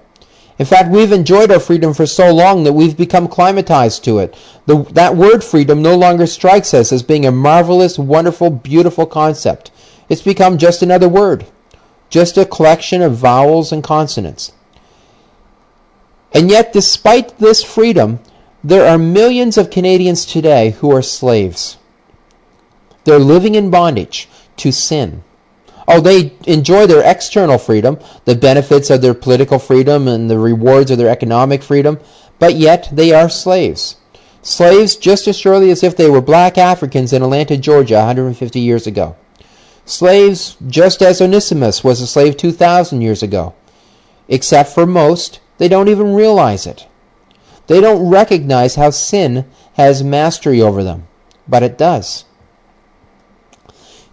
In 0.58 0.66
fact, 0.66 0.92
we've 0.92 1.12
enjoyed 1.12 1.52
our 1.52 1.60
freedom 1.60 1.94
for 1.94 2.06
so 2.06 2.32
long 2.32 2.64
that 2.64 2.74
we've 2.74 2.98
become 2.98 3.28
climatized 3.28 4.04
to 4.04 4.20
it. 4.20 4.36
The, 4.66 4.84
that 4.92 5.16
word 5.16 5.44
freedom 5.44 5.82
no 5.82 5.96
longer 5.96 6.28
strikes 6.28 6.74
us 6.74 6.92
as 6.92 7.02
being 7.04 7.26
a 7.26 7.32
marvelous, 7.32 7.98
wonderful, 7.98 8.50
beautiful 8.50 9.06
concept. 9.06 9.72
It's 10.12 10.22
become 10.22 10.58
just 10.58 10.82
another 10.82 11.08
word, 11.08 11.46
just 12.10 12.38
a 12.38 12.44
collection 12.44 13.02
of 13.02 13.16
vowels 13.16 13.72
and 13.72 13.82
consonants. 13.82 14.52
And 16.34 16.52
yet, 16.52 16.74
despite 16.74 17.38
this 17.38 17.64
freedom, 17.64 18.20
there 18.62 18.86
are 18.86 18.98
millions 18.98 19.58
of 19.58 19.70
Canadians 19.70 20.26
today 20.26 20.72
who 20.72 20.92
are 20.92 21.02
slaves. 21.02 21.78
They're 23.06 23.20
living 23.20 23.56
in 23.56 23.70
bondage 23.70 24.28
to 24.58 24.74
sin. 24.74 25.24
Oh, 25.88 26.02
they 26.02 26.34
enjoy 26.46 26.88
their 26.88 27.10
external 27.10 27.58
freedom, 27.58 27.98
the 28.26 28.36
benefits 28.36 28.90
of 28.90 29.02
their 29.02 29.14
political 29.14 29.60
freedom 29.60 30.10
and 30.10 30.30
the 30.30 30.38
rewards 30.38 30.92
of 30.92 30.98
their 30.98 31.08
economic 31.08 31.64
freedom, 31.64 32.02
but 32.38 32.56
yet 32.56 32.90
they 32.92 33.14
are 33.14 33.30
slaves. 33.30 33.96
Slaves 34.42 34.98
just 34.98 35.30
as 35.30 35.38
surely 35.38 35.72
as 35.72 35.84
if 35.84 35.96
they 35.96 36.10
were 36.10 36.20
black 36.20 36.58
Africans 36.58 37.14
in 37.14 37.24
Atlanta, 37.24 37.56
Georgia 37.56 37.96
150 37.96 38.60
years 38.60 38.86
ago. 38.86 39.16
Slaves 39.92 40.56
just 40.68 41.02
as 41.02 41.22
Onesimus 41.22 41.84
was 41.84 42.00
a 42.00 42.08
slave 42.08 42.38
2,000 42.38 43.02
years 43.02 43.22
ago. 43.22 43.54
Except 44.30 44.70
for 44.70 44.86
most, 44.86 45.42
they 45.58 45.68
don't 45.68 45.90
even 45.90 46.16
realize 46.16 46.66
it. 46.66 46.88
They 47.68 47.82
don't 47.82 48.10
recognize 48.10 48.76
how 48.76 48.92
sin 48.92 49.46
has 49.74 50.02
mastery 50.02 50.62
over 50.62 50.82
them, 50.82 51.08
but 51.46 51.62
it 51.62 51.78
does. 51.78 52.24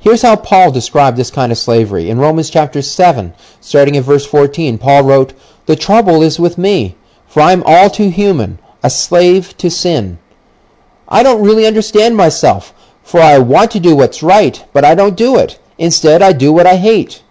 Here's 0.01 0.23
how 0.23 0.35
Paul 0.35 0.73
described 0.73 1.17
this 1.17 1.31
kind 1.31 1.53
of 1.53 1.59
slavery. 1.59 2.11
In 2.11 2.19
Romans 2.19 2.51
chapter 2.51 2.83
7, 2.83 3.33
starting 3.61 3.97
at 3.97 4.03
verse 4.03 4.27
14, 4.27 4.79
Paul 4.79 5.05
wrote, 5.05 5.33
The 5.67 5.77
trouble 5.77 6.23
is 6.23 6.41
with 6.41 6.59
me, 6.59 6.97
for 7.29 7.41
I 7.41 7.53
am 7.53 7.63
all 7.65 7.89
too 7.89 8.11
human, 8.11 8.59
a 8.83 8.91
slave 8.91 9.57
to 9.59 9.71
sin. 9.71 10.19
I 11.09 11.23
don't 11.23 11.45
really 11.45 11.69
understand 11.69 12.17
myself, 12.17 12.75
for 13.05 13.21
I 13.21 13.39
want 13.39 13.71
to 13.71 13.81
do 13.81 13.95
what's 13.95 14.25
right, 14.25 14.65
but 14.73 14.85
I 14.85 14.97
don't 14.97 15.17
do 15.17 15.39
it. 15.39 15.61
Instead, 15.79 16.21
I 16.23 16.33
do 16.33 16.53
what 16.53 16.67
I 16.67 16.77
hate. 16.77 17.23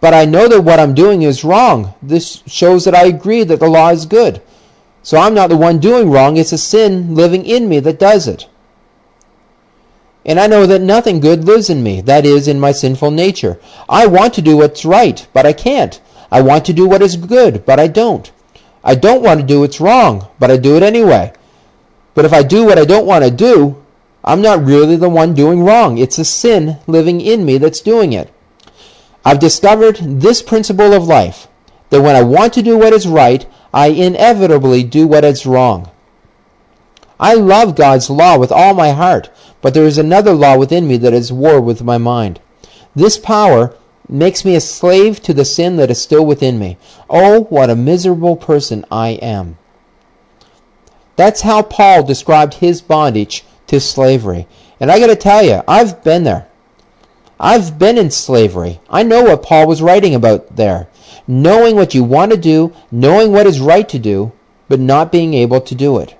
But 0.00 0.14
I 0.14 0.24
know 0.24 0.48
that 0.48 0.62
what 0.62 0.78
I'm 0.78 0.94
doing 0.94 1.22
is 1.22 1.44
wrong. 1.44 1.94
This 2.02 2.42
shows 2.46 2.84
that 2.84 2.94
I 2.94 3.06
agree 3.06 3.42
that 3.44 3.60
the 3.60 3.68
law 3.68 3.90
is 3.90 4.06
good. 4.06 4.40
So 5.02 5.18
I'm 5.18 5.34
not 5.34 5.48
the 5.48 5.56
one 5.56 5.78
doing 5.78 6.10
wrong, 6.10 6.36
it's 6.36 6.52
a 6.52 6.58
sin 6.58 7.14
living 7.14 7.44
in 7.46 7.68
me 7.68 7.80
that 7.80 7.98
does 7.98 8.28
it. 8.28 8.46
And 10.26 10.38
I 10.38 10.46
know 10.46 10.66
that 10.66 10.82
nothing 10.82 11.20
good 11.20 11.44
lives 11.44 11.70
in 11.70 11.82
me, 11.82 12.02
that 12.02 12.26
is, 12.26 12.46
in 12.46 12.60
my 12.60 12.72
sinful 12.72 13.10
nature. 13.10 13.58
I 13.88 14.06
want 14.06 14.34
to 14.34 14.42
do 14.42 14.58
what's 14.58 14.84
right, 14.84 15.26
but 15.32 15.46
I 15.46 15.54
can't. 15.54 15.98
I 16.30 16.42
want 16.42 16.66
to 16.66 16.74
do 16.74 16.86
what 16.86 17.00
is 17.00 17.16
good, 17.16 17.64
but 17.64 17.80
I 17.80 17.86
don't. 17.86 18.30
I 18.84 18.94
don't 18.94 19.22
want 19.22 19.40
to 19.40 19.46
do 19.46 19.60
what's 19.60 19.80
wrong, 19.80 20.28
but 20.38 20.50
I 20.50 20.58
do 20.58 20.76
it 20.76 20.82
anyway. 20.82 21.32
But 22.14 22.26
if 22.26 22.32
I 22.32 22.42
do 22.42 22.64
what 22.64 22.78
I 22.78 22.84
don't 22.84 23.06
want 23.06 23.24
to 23.24 23.30
do, 23.30 23.82
I'm 24.24 24.42
not 24.42 24.64
really 24.64 24.96
the 24.96 25.08
one 25.08 25.34
doing 25.34 25.62
wrong. 25.62 25.96
It's 25.98 26.18
a 26.18 26.24
sin 26.24 26.78
living 26.86 27.20
in 27.20 27.44
me 27.44 27.58
that's 27.58 27.80
doing 27.80 28.12
it. 28.12 28.32
I've 29.24 29.38
discovered 29.38 29.96
this 29.96 30.42
principle 30.42 30.92
of 30.92 31.06
life, 31.06 31.48
that 31.90 32.02
when 32.02 32.16
I 32.16 32.22
want 32.22 32.52
to 32.54 32.62
do 32.62 32.76
what 32.76 32.92
is 32.92 33.06
right, 33.06 33.46
I 33.72 33.88
inevitably 33.88 34.82
do 34.82 35.06
what 35.06 35.24
is 35.24 35.46
wrong. 35.46 35.90
I 37.18 37.34
love 37.34 37.76
God's 37.76 38.08
law 38.08 38.38
with 38.38 38.50
all 38.50 38.74
my 38.74 38.90
heart, 38.90 39.30
but 39.60 39.74
there 39.74 39.84
is 39.84 39.98
another 39.98 40.32
law 40.32 40.56
within 40.56 40.88
me 40.88 40.96
that 40.98 41.12
is 41.12 41.32
war 41.32 41.60
with 41.60 41.82
my 41.82 41.98
mind. 41.98 42.40
This 42.96 43.18
power 43.18 43.74
makes 44.08 44.44
me 44.44 44.54
a 44.54 44.60
slave 44.60 45.22
to 45.22 45.34
the 45.34 45.44
sin 45.44 45.76
that 45.76 45.90
is 45.90 46.00
still 46.00 46.24
within 46.24 46.58
me. 46.58 46.78
Oh, 47.08 47.42
what 47.44 47.70
a 47.70 47.76
miserable 47.76 48.36
person 48.36 48.84
I 48.90 49.10
am. 49.10 49.58
That's 51.16 51.42
how 51.42 51.62
Paul 51.62 52.02
described 52.02 52.54
his 52.54 52.80
bondage 52.80 53.44
to 53.70 53.80
slavery. 53.80 54.46
And 54.78 54.90
I 54.90 55.00
got 55.00 55.08
to 55.08 55.16
tell 55.16 55.42
you, 55.42 55.62
I've 55.66 56.04
been 56.04 56.24
there. 56.24 56.46
I've 57.38 57.78
been 57.78 57.98
in 57.98 58.10
slavery. 58.10 58.80
I 58.88 59.02
know 59.02 59.22
what 59.22 59.42
Paul 59.42 59.66
was 59.66 59.82
writing 59.82 60.14
about 60.14 60.56
there 60.56 60.88
knowing 61.30 61.76
what 61.76 61.94
you 61.94 62.02
want 62.02 62.32
to 62.32 62.36
do, 62.36 62.72
knowing 62.90 63.30
what 63.30 63.46
is 63.46 63.60
right 63.60 63.88
to 63.88 63.98
do, 63.98 64.32
but 64.68 64.80
not 64.80 65.12
being 65.12 65.32
able 65.34 65.60
to 65.60 65.74
do 65.76 65.98
it. 65.98 66.16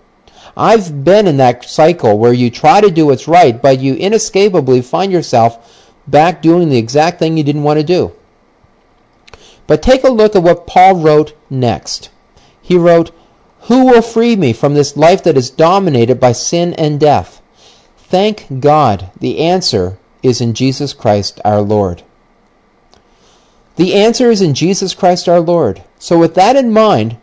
I've 0.57 1.05
been 1.05 1.27
in 1.27 1.37
that 1.39 1.65
cycle 1.65 2.17
where 2.17 2.33
you 2.33 2.49
try 2.49 2.81
to 2.81 2.91
do 2.91 3.07
what's 3.07 3.27
right, 3.27 3.61
but 3.61 3.81
you 3.81 3.95
inescapably 3.95 4.83
find 4.83 5.11
yourself 5.11 5.93
back 6.07 6.43
doing 6.43 6.69
the 6.69 6.79
exact 6.79 7.19
thing 7.19 7.37
you 7.37 7.43
didn't 7.43 7.65
want 7.65 7.81
to 7.81 7.85
do. 7.85 8.13
But 9.67 9.83
take 9.83 10.05
a 10.05 10.11
look 10.11 10.37
at 10.37 10.43
what 10.45 10.67
Paul 10.67 10.97
wrote 10.97 11.35
next. 11.49 12.11
He 12.63 12.77
wrote, 12.77 13.11
Who 13.71 13.85
will 13.85 14.03
free 14.03 14.35
me 14.35 14.53
from 14.53 14.75
this 14.75 14.97
life 14.97 15.23
that 15.23 15.37
is 15.37 15.49
dominated 15.49 16.19
by 16.19 16.33
sin 16.33 16.75
and 16.75 16.99
death? 16.99 17.41
Thank 17.99 18.59
God, 18.59 19.13
the 19.21 19.39
answer 19.39 19.97
is 20.25 20.41
in 20.41 20.55
Jesus 20.55 20.93
Christ 20.93 21.41
our 21.45 21.61
Lord. 21.61 22.03
The 23.77 23.95
answer 23.95 24.29
is 24.29 24.43
in 24.43 24.55
Jesus 24.55 24.93
Christ 24.93 25.29
our 25.29 25.39
Lord. 25.39 25.85
So 26.01 26.19
with 26.19 26.35
that 26.35 26.57
in 26.57 26.73
mind, 26.73 27.17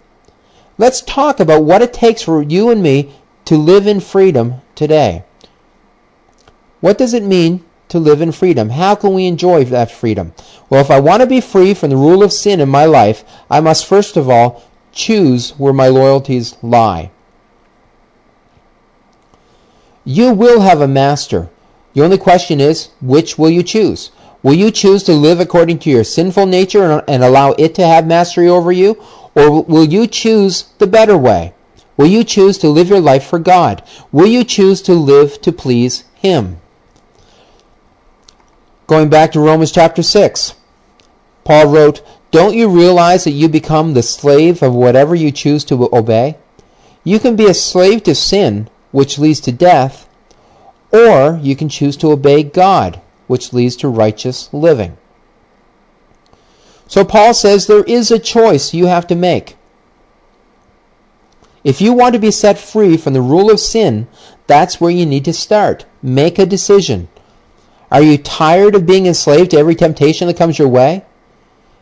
let's 0.78 1.02
talk 1.02 1.42
about 1.42 1.66
what 1.66 1.82
it 1.82 1.92
takes 1.92 2.22
for 2.22 2.42
you 2.42 2.70
and 2.70 2.82
me 2.82 3.14
to 3.44 3.58
live 3.58 3.86
in 3.86 4.00
freedom 4.00 4.62
today. 4.74 5.26
What 6.80 6.98
does 6.98 7.14
it 7.14 7.24
mean 7.24 7.66
to 7.90 8.00
live 8.00 8.22
in 8.22 8.32
freedom? 8.32 8.70
How 8.70 8.96
can 8.96 9.14
we 9.14 9.26
enjoy 9.26 9.66
that 9.66 9.92
freedom? 9.92 10.32
Well, 10.70 10.80
if 10.80 10.92
I 10.92 11.02
want 11.02 11.20
to 11.20 11.28
be 11.28 11.42
free 11.42 11.74
from 11.74 11.90
the 11.90 11.98
rule 11.98 12.24
of 12.24 12.32
sin 12.32 12.62
in 12.62 12.70
my 12.70 12.86
life, 12.86 13.26
I 13.52 13.60
must 13.60 13.86
first 13.86 14.16
of 14.16 14.30
all 14.30 14.64
choose 14.98 15.52
where 15.52 15.74
my 15.74 15.88
loyalties 15.88 16.58
lie. 16.62 17.12
You 20.04 20.34
will 20.34 20.62
have 20.62 20.82
a 20.82 20.88
master. 20.88 21.50
The 21.94 22.04
only 22.04 22.18
question 22.18 22.60
is, 22.60 22.90
which 23.02 23.38
will 23.38 23.50
you 23.50 23.64
choose? 23.64 24.12
Will 24.44 24.54
you 24.54 24.72
choose 24.72 25.04
to 25.04 25.14
live 25.14 25.40
according 25.40 25.80
to 25.80 25.90
your 25.90 26.04
sinful 26.04 26.46
nature 26.46 27.04
and 27.08 27.24
allow 27.24 27.52
it 27.52 27.76
to 27.76 27.86
have 27.86 28.08
mastery 28.08 28.50
over 28.50 28.72
you? 28.72 29.02
Or 29.36 29.64
will 29.64 29.86
you 29.86 30.08
choose 30.08 30.66
the 30.80 30.88
better 30.88 31.18
way, 31.18 31.54
Will 31.98 32.08
you 32.08 32.24
choose 32.24 32.60
to 32.60 32.70
live 32.70 32.90
your 32.90 33.02
life 33.02 33.26
for 33.26 33.40
God? 33.40 33.82
Will 34.12 34.28
you 34.28 34.44
choose 34.44 34.84
to 34.84 34.94
live 34.94 35.42
to 35.42 35.52
please 35.52 36.04
Him? 36.14 36.58
Going 38.86 39.10
back 39.10 39.32
to 39.32 39.40
Romans 39.40 39.72
chapter 39.72 40.04
6, 40.04 40.54
Paul 41.44 41.68
wrote, 41.68 42.02
Don't 42.38 42.54
you 42.54 42.68
realize 42.70 43.24
that 43.24 43.32
you 43.32 43.50
become 43.50 43.96
the 43.96 44.04
slave 44.04 44.62
of 44.62 44.76
whatever 44.76 45.16
you 45.16 45.32
choose 45.32 45.66
to 45.66 45.90
obey? 45.92 46.38
You 47.04 47.18
can 47.18 47.36
be 47.36 47.48
a 47.48 47.54
slave 47.56 48.04
to 48.04 48.14
sin, 48.14 48.70
which 48.92 49.18
leads 49.18 49.40
to 49.40 49.52
death, 49.52 50.08
or 50.92 51.40
you 51.42 51.56
can 51.56 51.68
choose 51.68 51.98
to 51.98 52.12
obey 52.12 52.44
God, 52.44 53.02
which 53.26 53.54
leads 53.54 53.76
to 53.78 53.88
righteous 53.88 54.54
living. 54.54 54.98
So 56.88 57.04
Paul 57.04 57.34
says 57.34 57.66
there 57.66 57.84
is 57.86 58.12
a 58.12 58.20
choice 58.20 58.72
you 58.72 58.86
have 58.86 59.08
to 59.08 59.16
make. 59.16 59.56
If 61.64 61.82
you 61.82 61.92
want 61.92 62.14
to 62.14 62.20
be 62.20 62.30
set 62.30 62.60
free 62.60 62.98
from 62.98 63.14
the 63.14 63.22
rule 63.34 63.50
of 63.50 63.60
sin, 63.60 64.08
that's 64.46 64.80
where 64.80 64.92
you 64.92 65.08
need 65.08 65.26
to 65.26 65.34
start. 65.34 65.88
Make 66.04 66.38
a 66.38 66.46
decision. 66.46 67.08
Are 67.92 68.04
you 68.04 68.20
tired 68.20 68.76
of 68.76 68.86
being 68.86 69.08
enslaved 69.08 69.50
to 69.52 69.58
every 69.58 69.74
temptation 69.74 70.28
that 70.28 70.38
comes 70.38 70.60
your 70.60 70.68
way? 70.68 71.04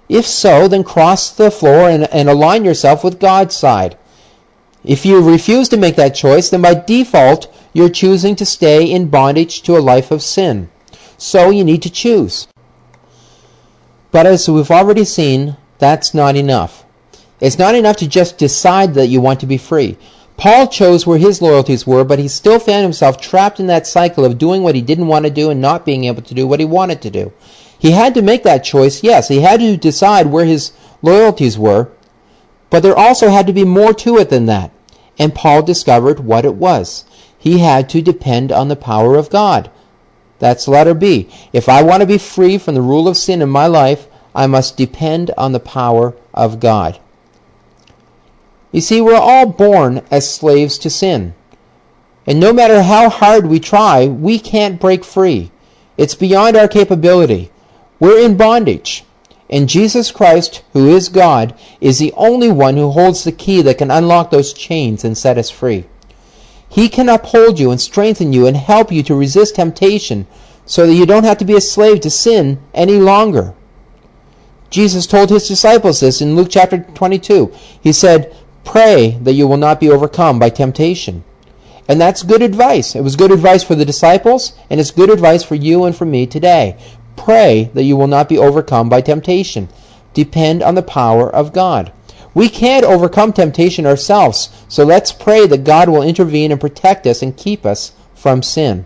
If 0.08 0.26
so, 0.26 0.68
then 0.68 0.84
cross 0.84 1.30
the 1.30 1.50
floor 1.50 1.90
and, 1.90 2.04
and 2.14 2.30
align 2.30 2.64
yourself 2.66 3.04
with 3.04 3.20
God's 3.20 3.56
side. 3.56 3.98
If 4.84 5.06
you 5.06 5.20
refuse 5.20 5.68
to 5.70 5.78
make 5.78 5.96
that 5.96 6.14
choice, 6.14 6.50
then 6.50 6.62
by 6.62 6.76
default, 6.76 7.48
you're 7.74 7.90
choosing 7.90 8.36
to 8.36 8.46
stay 8.46 8.86
in 8.86 9.08
bondage 9.08 9.62
to 9.64 9.78
a 9.78 9.80
life 9.80 10.12
of 10.12 10.22
sin. 10.22 10.70
So 11.18 11.50
you 11.50 11.64
need 11.64 11.82
to 11.82 11.90
choose. 11.90 12.48
But 14.12 14.26
as 14.26 14.48
we've 14.48 14.72
already 14.72 15.06
seen, 15.06 15.58
that's 15.80 16.14
not 16.14 16.36
enough. 16.36 16.86
It's 17.42 17.60
not 17.60 17.76
enough 17.76 17.98
to 17.98 18.08
just 18.08 18.38
decide 18.38 18.94
that 18.94 19.08
you 19.08 19.20
want 19.20 19.40
to 19.42 19.46
be 19.46 19.58
free. 19.58 19.98
Paul 20.38 20.68
chose 20.68 21.08
where 21.08 21.18
his 21.18 21.42
loyalties 21.42 21.88
were, 21.88 22.04
but 22.04 22.20
he 22.20 22.28
still 22.28 22.60
found 22.60 22.84
himself 22.84 23.20
trapped 23.20 23.60
in 23.60 23.68
that 23.68 23.88
cycle 23.88 24.24
of 24.24 24.38
doing 24.38 24.64
what 24.64 24.76
he 24.76 24.82
didn't 24.82 25.08
want 25.08 25.26
to 25.26 25.32
do 25.32 25.50
and 25.50 25.62
not 25.62 25.86
being 25.86 26.06
able 26.06 26.22
to 26.22 26.34
do 26.34 26.46
what 26.46 26.60
he 26.60 26.66
wanted 26.66 27.02
to 27.02 27.10
do. 27.10 27.34
He 27.78 27.92
had 27.92 28.14
to 28.14 28.22
make 28.22 28.44
that 28.44 28.64
choice, 28.64 29.04
yes. 29.04 29.28
He 29.28 29.42
had 29.42 29.60
to 29.60 29.78
decide 29.78 30.28
where 30.28 30.46
his 30.46 30.72
loyalties 31.02 31.58
were, 31.58 31.90
but 32.70 32.82
there 32.84 32.98
also 32.98 33.30
had 33.30 33.48
to 33.48 33.54
be 33.54 33.64
more 33.64 33.94
to 33.94 34.18
it 34.18 34.30
than 34.30 34.46
that. 34.48 34.72
And 35.18 35.36
Paul 35.36 35.62
discovered 35.62 36.20
what 36.20 36.46
it 36.46 36.56
was. 36.56 37.06
He 37.38 37.60
had 37.60 37.90
to 37.90 38.02
depend 38.02 38.52
on 38.52 38.68
the 38.68 38.76
power 38.76 39.16
of 39.16 39.30
God. 39.30 39.70
That's 40.40 40.68
letter 40.68 40.94
B. 40.94 41.30
If 41.54 41.70
I 41.70 41.84
want 41.84 42.02
to 42.02 42.08
be 42.08 42.18
free 42.18 42.58
from 42.58 42.76
the 42.76 42.82
rule 42.82 43.08
of 43.08 43.18
sin 43.18 43.42
in 43.42 43.50
my 43.50 43.68
life, 43.68 44.08
I 44.34 44.48
must 44.48 44.76
depend 44.78 45.32
on 45.38 45.54
the 45.54 45.60
power 45.60 46.16
of 46.34 46.60
God. 46.60 47.00
You 48.72 48.82
see, 48.82 49.00
we're 49.00 49.16
all 49.16 49.46
born 49.46 50.02
as 50.12 50.30
slaves 50.30 50.78
to 50.80 50.90
sin. 50.90 51.34
And 52.28 52.40
no 52.40 52.52
matter 52.52 52.82
how 52.82 53.10
hard 53.10 53.46
we 53.46 53.60
try, 53.60 54.08
we 54.08 54.40
can't 54.40 54.82
break 54.82 55.06
free. 55.06 55.52
It's 55.98 56.16
beyond 56.16 56.58
our 56.58 56.68
capability. 56.68 57.52
We're 58.00 58.20
in 58.20 58.38
bondage. 58.38 59.04
And 59.50 59.70
Jesus 59.70 60.12
Christ, 60.12 60.64
who 60.74 60.90
is 60.90 61.10
God, 61.10 61.54
is 61.80 62.00
the 62.00 62.14
only 62.18 62.52
one 62.52 62.78
who 62.78 62.90
holds 62.90 63.24
the 63.24 63.32
key 63.32 63.62
that 63.62 63.78
can 63.78 63.92
unlock 63.92 64.32
those 64.32 64.54
chains 64.54 65.04
and 65.04 65.18
set 65.18 65.38
us 65.38 65.50
free. 65.50 65.86
He 66.68 66.90
can 66.90 67.10
uphold 67.10 67.60
you 67.60 67.72
and 67.72 67.80
strengthen 67.80 68.34
you 68.34 68.48
and 68.48 68.58
help 68.58 68.92
you 68.92 69.04
to 69.04 69.16
resist 69.16 69.56
temptation 69.56 70.26
so 70.66 70.88
that 70.88 70.96
you 70.96 71.06
don't 71.06 71.24
have 71.24 71.38
to 71.38 71.46
be 71.46 71.56
a 71.56 71.62
slave 71.62 72.02
to 72.02 72.10
sin 72.10 72.60
any 72.74 72.98
longer. 72.98 73.54
Jesus 74.70 75.06
told 75.06 75.30
his 75.30 75.48
disciples 75.48 76.00
this 76.00 76.22
in 76.22 76.36
Luke 76.36 76.50
chapter 76.50 76.80
22. 76.80 77.54
He 77.80 77.94
said, 77.94 78.36
Pray 78.64 79.18
that 79.22 79.34
you 79.34 79.48
will 79.48 79.58
not 79.58 79.80
be 79.80 79.90
overcome 79.90 80.40
by 80.40 80.50
temptation. 80.50 81.24
And 81.88 82.02
that's 82.02 82.24
good 82.24 82.42
advice. 82.42 82.96
It 82.96 83.04
was 83.04 83.16
good 83.16 83.32
advice 83.32 83.64
for 83.64 83.76
the 83.76 83.86
disciples, 83.86 84.54
and 84.70 84.80
it's 84.80 84.90
good 84.90 85.12
advice 85.12 85.44
for 85.44 85.54
you 85.54 85.84
and 85.84 85.96
for 85.96 86.06
me 86.06 86.26
today. 86.26 86.78
Pray 87.16 87.70
that 87.74 87.84
you 87.84 87.98
will 87.98 88.08
not 88.08 88.30
be 88.30 88.38
overcome 88.38 88.90
by 88.90 89.02
temptation. 89.02 89.70
Depend 90.14 90.62
on 90.62 90.76
the 90.76 90.82
power 90.82 91.30
of 91.30 91.54
God. 91.54 91.92
We 92.34 92.50
can't 92.50 92.86
overcome 92.86 93.32
temptation 93.32 93.86
ourselves, 93.86 94.50
so 94.68 94.84
let's 94.84 95.12
pray 95.12 95.48
that 95.48 95.64
God 95.64 95.88
will 95.88 96.02
intervene 96.02 96.52
and 96.52 96.60
protect 96.60 97.08
us 97.08 97.22
and 97.22 97.36
keep 97.36 97.66
us 97.66 97.94
from 98.14 98.44
sin. 98.44 98.86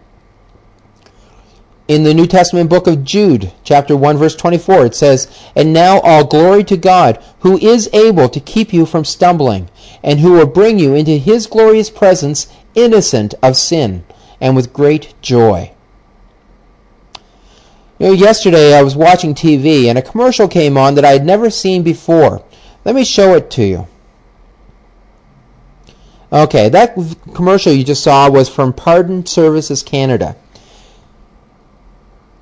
In 1.87 2.03
the 2.03 2.13
New 2.13 2.27
Testament 2.27 2.69
book 2.69 2.85
of 2.85 3.03
Jude, 3.03 3.51
chapter 3.63 3.97
1 3.97 4.17
verse 4.17 4.35
24, 4.35 4.85
it 4.85 4.93
says, 4.93 5.27
"And 5.55 5.73
now 5.73 5.99
all 6.01 6.23
glory 6.23 6.63
to 6.65 6.77
God, 6.77 7.17
who 7.39 7.57
is 7.57 7.89
able 7.91 8.29
to 8.29 8.39
keep 8.39 8.71
you 8.71 8.85
from 8.85 9.03
stumbling, 9.03 9.69
and 10.03 10.19
who 10.19 10.33
will 10.33 10.45
bring 10.45 10.77
you 10.77 10.93
into 10.93 11.17
his 11.17 11.47
glorious 11.47 11.89
presence 11.89 12.45
innocent 12.75 13.33
of 13.41 13.57
sin, 13.57 14.03
and 14.39 14.55
with 14.55 14.71
great 14.71 15.15
joy." 15.23 15.71
You 17.99 18.07
know, 18.07 18.13
yesterday 18.13 18.73
I 18.73 18.81
was 18.81 18.95
watching 18.95 19.35
TV 19.35 19.85
and 19.85 19.97
a 19.97 20.01
commercial 20.01 20.47
came 20.47 20.77
on 20.77 20.95
that 20.95 21.03
I 21.03 21.11
had 21.11 21.25
never 21.25 21.49
seen 21.49 21.83
before. 21.83 22.41
Let 22.85 22.95
me 22.95 23.03
show 23.03 23.35
it 23.35 23.51
to 23.51 23.65
you. 23.65 23.87
Okay, 26.31 26.69
that 26.69 26.95
commercial 27.33 27.73
you 27.73 27.83
just 27.83 28.01
saw 28.01 28.29
was 28.29 28.47
from 28.47 28.71
Pardon 28.71 29.25
Services 29.25 29.83
Canada. 29.83 30.37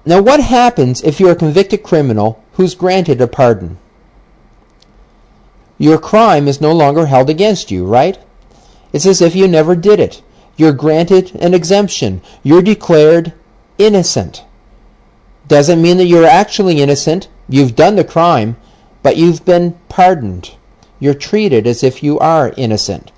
Now, 0.05 0.21
what 0.21 0.41
happens 0.41 1.01
if 1.01 1.19
you're 1.19 1.31
a 1.31 1.35
convicted 1.35 1.81
criminal 1.81 2.43
who's 2.53 2.75
granted 2.75 3.19
a 3.19 3.27
pardon? 3.27 3.79
Your 5.79 5.97
crime 5.97 6.47
is 6.47 6.61
no 6.61 6.71
longer 6.71 7.07
held 7.07 7.29
against 7.29 7.71
you, 7.71 7.85
right? 7.85 8.19
It's 8.93 9.05
as 9.05 9.21
if 9.21 9.35
you 9.35 9.47
never 9.47 9.75
did 9.75 9.99
it. 9.99 10.21
You're 10.55 10.71
granted 10.71 11.35
an 11.35 11.53
exemption. 11.53 12.21
You're 12.43 12.61
declared 12.61 13.33
innocent. 13.77 14.43
Doesn't 15.47 15.81
mean 15.81 15.97
that 15.97 16.05
you're 16.05 16.25
actually 16.25 16.81
innocent. 16.81 17.27
You've 17.47 17.75
done 17.75 17.95
the 17.95 18.03
crime, 18.03 18.57
but 19.01 19.17
you've 19.17 19.45
been 19.45 19.77
pardoned. 19.89 20.55
You're 20.99 21.13
treated 21.13 21.67
as 21.67 21.83
if 21.83 22.03
you 22.03 22.19
are 22.19 22.53
innocent. 22.57 23.11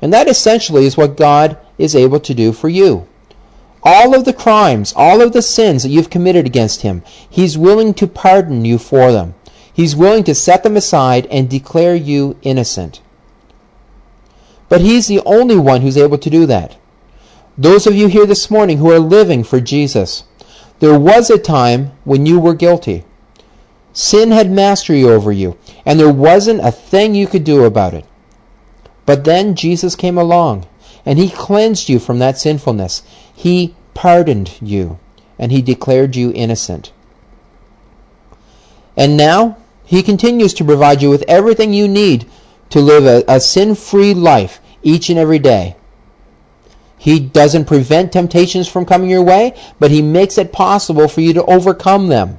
And 0.00 0.12
that 0.12 0.28
essentially 0.28 0.86
is 0.86 0.96
what 0.96 1.16
God 1.16 1.56
is 1.78 1.94
able 1.94 2.20
to 2.20 2.34
do 2.34 2.52
for 2.52 2.68
you 2.68 3.06
all 3.82 4.14
of 4.14 4.24
the 4.24 4.32
crimes, 4.32 4.92
all 4.96 5.20
of 5.20 5.32
the 5.32 5.42
sins 5.42 5.82
that 5.82 5.88
you've 5.88 6.10
committed 6.10 6.46
against 6.46 6.82
him, 6.82 7.02
he's 7.28 7.58
willing 7.58 7.94
to 7.94 8.06
pardon 8.06 8.64
you 8.64 8.78
for 8.78 9.10
them. 9.10 9.34
He's 9.72 9.96
willing 9.96 10.24
to 10.24 10.34
set 10.34 10.62
them 10.62 10.76
aside 10.76 11.26
and 11.26 11.48
declare 11.48 11.94
you 11.94 12.36
innocent. 12.42 13.00
But 14.68 14.82
he's 14.82 15.06
the 15.06 15.20
only 15.24 15.56
one 15.56 15.80
who's 15.80 15.96
able 15.96 16.18
to 16.18 16.30
do 16.30 16.46
that. 16.46 16.76
Those 17.58 17.86
of 17.86 17.94
you 17.94 18.06
here 18.06 18.26
this 18.26 18.50
morning 18.50 18.78
who 18.78 18.90
are 18.90 19.00
living 19.00 19.44
for 19.44 19.60
Jesus, 19.60 20.24
there 20.82 20.98
was 20.98 21.30
a 21.30 21.38
time 21.38 21.92
when 22.02 22.26
you 22.26 22.40
were 22.40 22.54
guilty. 22.54 23.04
Sin 23.92 24.32
had 24.32 24.50
mastery 24.50 25.04
over 25.04 25.30
you, 25.30 25.56
and 25.86 26.00
there 26.00 26.12
wasn't 26.12 26.60
a 26.60 26.72
thing 26.72 27.14
you 27.14 27.28
could 27.28 27.44
do 27.44 27.62
about 27.62 27.94
it. 27.94 28.04
But 29.06 29.22
then 29.22 29.54
Jesus 29.54 29.94
came 29.94 30.18
along, 30.18 30.66
and 31.06 31.20
he 31.20 31.30
cleansed 31.30 31.88
you 31.88 32.00
from 32.00 32.18
that 32.18 32.36
sinfulness. 32.36 33.04
He 33.32 33.76
pardoned 33.94 34.58
you, 34.60 34.98
and 35.38 35.52
he 35.52 35.62
declared 35.62 36.16
you 36.16 36.32
innocent. 36.34 36.90
And 38.96 39.16
now, 39.16 39.58
he 39.84 40.02
continues 40.02 40.52
to 40.54 40.64
provide 40.64 41.00
you 41.00 41.10
with 41.10 41.22
everything 41.28 41.72
you 41.72 41.86
need 41.86 42.26
to 42.70 42.80
live 42.80 43.06
a, 43.06 43.22
a 43.32 43.38
sin-free 43.38 44.14
life 44.14 44.58
each 44.82 45.10
and 45.10 45.18
every 45.18 45.38
day. 45.38 45.76
He 47.02 47.18
doesn't 47.18 47.64
prevent 47.64 48.12
temptations 48.12 48.68
from 48.68 48.84
coming 48.84 49.10
your 49.10 49.24
way, 49.24 49.56
but 49.80 49.90
he 49.90 50.00
makes 50.00 50.38
it 50.38 50.52
possible 50.52 51.08
for 51.08 51.20
you 51.20 51.32
to 51.32 51.44
overcome 51.46 52.06
them. 52.06 52.38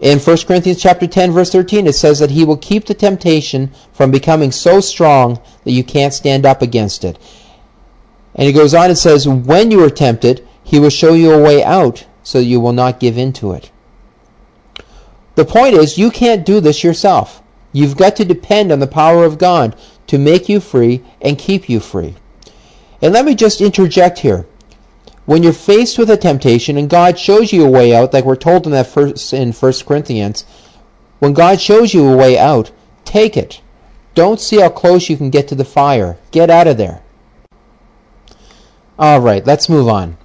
In 0.00 0.18
1 0.18 0.38
Corinthians 0.38 0.82
chapter 0.82 1.06
10 1.06 1.30
verse 1.30 1.52
13 1.52 1.86
it 1.86 1.94
says 1.94 2.18
that 2.18 2.32
he 2.32 2.44
will 2.44 2.56
keep 2.56 2.86
the 2.86 2.94
temptation 2.94 3.70
from 3.92 4.10
becoming 4.10 4.50
so 4.50 4.80
strong 4.80 5.38
that 5.62 5.70
you 5.70 5.84
can't 5.84 6.12
stand 6.12 6.44
up 6.44 6.62
against 6.62 7.04
it. 7.04 7.16
And 8.34 8.48
he 8.48 8.52
goes 8.52 8.74
on 8.74 8.86
and 8.86 8.98
says, 8.98 9.28
When 9.28 9.70
you 9.70 9.84
are 9.84 9.90
tempted, 9.90 10.44
he 10.64 10.80
will 10.80 10.90
show 10.90 11.12
you 11.14 11.30
a 11.30 11.40
way 11.40 11.62
out 11.62 12.04
so 12.24 12.40
you 12.40 12.58
will 12.58 12.72
not 12.72 12.98
give 12.98 13.16
in 13.16 13.32
to 13.34 13.52
it. 13.52 13.70
The 15.36 15.44
point 15.44 15.76
is, 15.76 15.96
you 15.96 16.10
can't 16.10 16.44
do 16.44 16.58
this 16.58 16.82
yourself. 16.82 17.40
You've 17.72 17.96
got 17.96 18.16
to 18.16 18.24
depend 18.24 18.72
on 18.72 18.80
the 18.80 18.88
power 18.88 19.24
of 19.24 19.38
God 19.38 19.76
to 20.08 20.18
make 20.18 20.48
you 20.48 20.58
free 20.58 21.04
and 21.22 21.38
keep 21.38 21.68
you 21.68 21.78
free. 21.78 22.16
And 23.02 23.12
let 23.12 23.24
me 23.24 23.34
just 23.34 23.60
interject 23.60 24.18
here. 24.18 24.46
When 25.26 25.42
you're 25.42 25.52
faced 25.52 25.98
with 25.98 26.10
a 26.10 26.16
temptation 26.16 26.76
and 26.76 26.90
God 26.90 27.18
shows 27.18 27.52
you 27.52 27.64
a 27.64 27.70
way 27.70 27.94
out, 27.94 28.12
like 28.12 28.24
we're 28.24 28.36
told 28.36 28.66
in 28.66 28.72
that 28.72 28.86
first 28.88 29.32
in 29.32 29.52
1 29.52 29.72
Corinthians, 29.86 30.44
when 31.18 31.32
God 31.32 31.60
shows 31.60 31.94
you 31.94 32.08
a 32.08 32.16
way 32.16 32.36
out, 32.38 32.70
take 33.04 33.36
it. 33.36 33.60
Don't 34.14 34.40
see 34.40 34.60
how 34.60 34.70
close 34.70 35.08
you 35.08 35.16
can 35.16 35.30
get 35.30 35.46
to 35.48 35.54
the 35.54 35.64
fire. 35.64 36.18
Get 36.30 36.50
out 36.50 36.66
of 36.66 36.76
there. 36.76 37.02
All 38.98 39.20
right, 39.20 39.46
let's 39.46 39.68
move 39.68 39.88
on. 39.88 40.16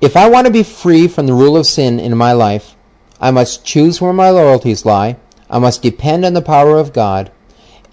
If 0.00 0.16
I 0.16 0.30
want 0.30 0.46
to 0.46 0.52
be 0.52 0.62
free 0.62 1.08
from 1.08 1.26
the 1.26 1.34
rule 1.34 1.56
of 1.56 1.66
sin 1.66 2.00
in 2.00 2.16
my 2.16 2.32
life, 2.32 2.74
I 3.20 3.30
must 3.30 3.64
choose 3.64 4.00
where 4.00 4.12
my 4.12 4.30
loyalties 4.30 4.84
lie. 4.84 5.16
I 5.50 5.58
must 5.58 5.82
depend 5.82 6.24
on 6.24 6.32
the 6.32 6.42
power 6.42 6.78
of 6.78 6.92
God. 6.92 7.30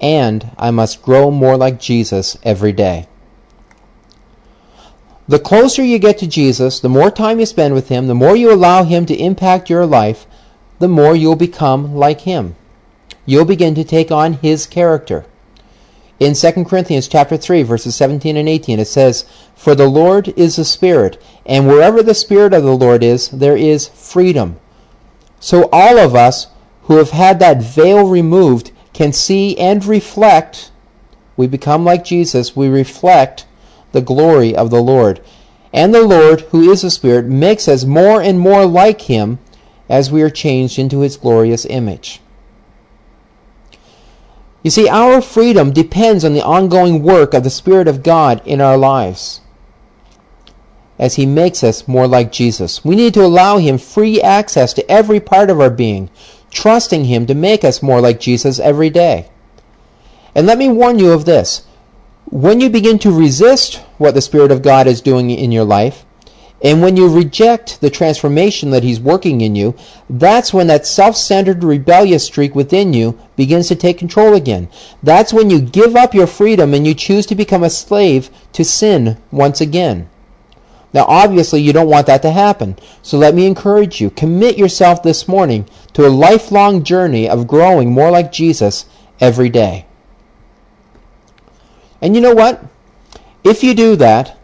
and 0.01 0.51
I 0.57 0.71
must 0.71 1.01
grow 1.01 1.29
more 1.29 1.57
like 1.57 1.79
Jesus 1.79 2.37
every 2.43 2.71
day. 2.71 3.08
The 5.29 5.37
closer 5.37 5.83
you 5.83 5.99
get 5.99 6.17
to 6.17 6.27
Jesus, 6.27 6.79
the 6.79 6.89
more 6.89 7.11
time 7.11 7.39
you 7.39 7.45
spend 7.45 7.75
with 7.75 7.89
him, 7.89 8.07
the 8.07 8.15
more 8.15 8.35
you 8.35 8.51
allow 8.51 8.83
him 8.83 9.05
to 9.05 9.15
impact 9.15 9.69
your 9.69 9.85
life, 9.85 10.25
the 10.79 10.87
more 10.87 11.15
you'll 11.15 11.35
become 11.35 11.95
like 11.95 12.21
him. 12.21 12.55
You'll 13.27 13.45
begin 13.45 13.75
to 13.75 13.83
take 13.83 14.11
on 14.11 14.39
his 14.41 14.65
character. 14.65 15.27
In 16.19 16.33
2 16.33 16.65
Corinthians 16.65 17.07
chapter 17.07 17.37
3 17.37 17.61
verses 17.61 17.93
17 17.93 18.37
and 18.37 18.49
18 18.49 18.79
it 18.79 18.87
says, 18.87 19.25
"For 19.53 19.75
the 19.75 19.87
Lord 19.87 20.33
is 20.35 20.55
the 20.55 20.65
Spirit, 20.65 21.21
and 21.45 21.67
wherever 21.67 22.01
the 22.01 22.15
Spirit 22.15 22.51
of 22.51 22.63
the 22.63 22.75
Lord 22.75 23.03
is, 23.03 23.27
there 23.27 23.55
is 23.55 23.91
freedom." 23.93 24.55
So 25.39 25.69
all 25.71 25.99
of 25.99 26.15
us 26.15 26.47
who 26.85 26.95
have 26.95 27.11
had 27.11 27.37
that 27.37 27.61
veil 27.61 28.03
removed 28.07 28.71
can 28.93 29.13
see 29.13 29.55
and 29.59 29.85
reflect 29.85 30.71
we 31.37 31.45
become 31.45 31.85
like 31.85 32.03
Jesus, 32.03 32.55
we 32.55 32.67
reflect 32.67 33.45
the 33.91 34.01
glory 34.01 34.55
of 34.55 34.69
the 34.69 34.81
Lord. 34.81 35.21
And 35.73 35.93
the 35.93 36.03
Lord, 36.03 36.41
who 36.51 36.71
is 36.71 36.81
the 36.81 36.89
Spirit, 36.89 37.25
makes 37.25 37.67
us 37.67 37.85
more 37.85 38.21
and 38.21 38.39
more 38.39 38.65
like 38.65 39.01
him 39.01 39.39
as 39.87 40.11
we 40.11 40.21
are 40.21 40.29
changed 40.29 40.79
into 40.79 41.01
his 41.01 41.17
glorious 41.17 41.65
image. 41.65 42.21
You 44.63 44.71
see, 44.71 44.89
our 44.89 45.21
freedom 45.21 45.71
depends 45.71 46.25
on 46.25 46.33
the 46.33 46.43
ongoing 46.45 47.01
work 47.01 47.33
of 47.33 47.43
the 47.43 47.49
Spirit 47.49 47.87
of 47.87 48.03
God 48.03 48.41
in 48.45 48.61
our 48.61 48.77
lives 48.77 49.41
as 50.99 51.15
he 51.15 51.25
makes 51.25 51.63
us 51.63 51.87
more 51.87 52.07
like 52.07 52.31
Jesus. 52.31 52.83
We 52.83 52.95
need 52.95 53.13
to 53.13 53.23
allow 53.23 53.57
him 53.57 53.77
free 53.77 54.21
access 54.21 54.73
to 54.73 54.91
every 54.91 55.21
part 55.21 55.49
of 55.49 55.61
our 55.61 55.69
being, 55.69 56.09
trusting 56.51 57.05
him 57.05 57.25
to 57.27 57.33
make 57.33 57.63
us 57.63 57.81
more 57.81 58.01
like 58.01 58.19
Jesus 58.19 58.59
every 58.59 58.89
day. 58.89 59.29
And 60.35 60.45
let 60.45 60.57
me 60.57 60.67
warn 60.67 60.99
you 60.99 61.11
of 61.11 61.23
this. 61.23 61.63
When 62.31 62.61
you 62.61 62.69
begin 62.69 62.99
to 62.99 63.11
resist 63.11 63.77
what 63.97 64.13
the 64.13 64.21
Spirit 64.21 64.51
of 64.51 64.61
God 64.61 64.85
is 64.85 65.01
doing 65.01 65.31
in 65.31 65.51
your 65.51 65.63
life, 65.63 66.05
and 66.61 66.79
when 66.79 66.95
you 66.95 67.09
reject 67.09 67.81
the 67.81 67.89
transformation 67.89 68.69
that 68.69 68.83
He's 68.83 68.99
working 68.99 69.41
in 69.41 69.55
you, 69.55 69.73
that's 70.07 70.53
when 70.53 70.67
that 70.67 70.85
self 70.85 71.17
centered 71.17 71.63
rebellious 71.63 72.25
streak 72.25 72.53
within 72.53 72.93
you 72.93 73.17
begins 73.35 73.67
to 73.69 73.75
take 73.75 73.97
control 73.97 74.35
again. 74.35 74.69
That's 75.01 75.33
when 75.33 75.49
you 75.49 75.59
give 75.59 75.95
up 75.95 76.13
your 76.13 76.27
freedom 76.27 76.75
and 76.75 76.85
you 76.85 76.93
choose 76.93 77.25
to 77.25 77.35
become 77.35 77.63
a 77.63 77.69
slave 77.71 78.29
to 78.53 78.63
sin 78.63 79.17
once 79.31 79.59
again. 79.59 80.07
Now, 80.93 81.05
obviously, 81.07 81.61
you 81.61 81.73
don't 81.73 81.89
want 81.89 82.05
that 82.05 82.21
to 82.21 82.29
happen. 82.29 82.77
So 83.01 83.17
let 83.17 83.33
me 83.33 83.47
encourage 83.47 83.99
you. 83.99 84.11
Commit 84.11 84.55
yourself 84.55 85.01
this 85.01 85.27
morning 85.27 85.67
to 85.93 86.05
a 86.05 86.09
lifelong 86.09 86.83
journey 86.83 87.27
of 87.27 87.47
growing 87.47 87.91
more 87.91 88.11
like 88.11 88.31
Jesus 88.31 88.85
every 89.19 89.49
day. 89.49 89.87
And 92.01 92.15
you 92.15 92.21
know 92.21 92.33
what? 92.33 92.63
If 93.43 93.63
you 93.63 93.73
do 93.73 93.95
that, 93.97 94.37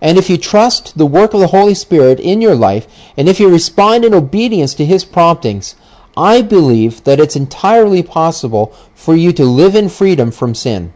and 0.00 0.18
if 0.18 0.28
you 0.28 0.36
trust 0.36 0.98
the 0.98 1.06
work 1.06 1.32
of 1.32 1.40
the 1.40 1.48
Holy 1.48 1.74
Spirit 1.74 2.18
in 2.18 2.40
your 2.40 2.56
life, 2.56 2.86
and 3.16 3.28
if 3.28 3.38
you 3.38 3.48
respond 3.48 4.04
in 4.04 4.14
obedience 4.14 4.74
to 4.74 4.84
His 4.84 5.04
promptings, 5.04 5.76
I 6.16 6.42
believe 6.42 7.04
that 7.04 7.20
it's 7.20 7.36
entirely 7.36 8.02
possible 8.02 8.74
for 8.94 9.14
you 9.14 9.32
to 9.32 9.44
live 9.44 9.74
in 9.74 9.88
freedom 9.88 10.30
from 10.30 10.54
sin. 10.54 10.92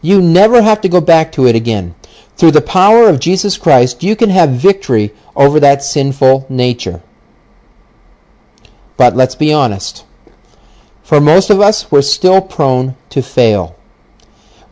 You 0.00 0.20
never 0.20 0.62
have 0.62 0.80
to 0.82 0.88
go 0.88 1.00
back 1.00 1.32
to 1.32 1.46
it 1.46 1.56
again. 1.56 1.94
Through 2.36 2.52
the 2.52 2.60
power 2.60 3.08
of 3.08 3.20
Jesus 3.20 3.56
Christ, 3.56 4.02
you 4.02 4.16
can 4.16 4.30
have 4.30 4.50
victory 4.50 5.12
over 5.34 5.58
that 5.60 5.82
sinful 5.82 6.46
nature. 6.48 7.02
But 8.96 9.16
let's 9.16 9.34
be 9.34 9.52
honest. 9.52 10.04
For 11.02 11.20
most 11.20 11.50
of 11.50 11.60
us, 11.60 11.90
we're 11.90 12.02
still 12.02 12.40
prone 12.40 12.96
to 13.10 13.22
fail. 13.22 13.76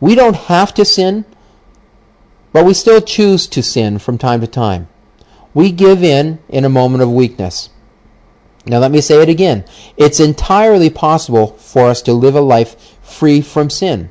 We 0.03 0.15
don't 0.15 0.35
have 0.51 0.73
to 0.73 0.83
sin, 0.83 1.23
but 2.51 2.65
we 2.65 2.73
still 2.73 2.99
choose 2.99 3.47
to 3.47 3.63
sin 3.63 3.99
from 3.99 4.17
time 4.17 4.41
to 4.41 4.47
time. 4.47 4.89
We 5.53 5.71
give 5.71 6.03
in 6.03 6.39
in 6.49 6.65
a 6.65 6.77
moment 6.77 7.03
of 7.03 7.09
weakness. 7.09 7.69
Now 8.65 8.79
let 8.79 8.91
me 8.91 8.99
say 8.99 9.21
it 9.21 9.29
again. 9.29 9.63
It's 9.95 10.19
entirely 10.19 10.89
possible 10.89 11.55
for 11.57 11.87
us 11.87 12.01
to 12.01 12.11
live 12.11 12.35
a 12.35 12.41
life 12.41 12.75
free 13.01 13.39
from 13.39 13.69
sin 13.69 14.09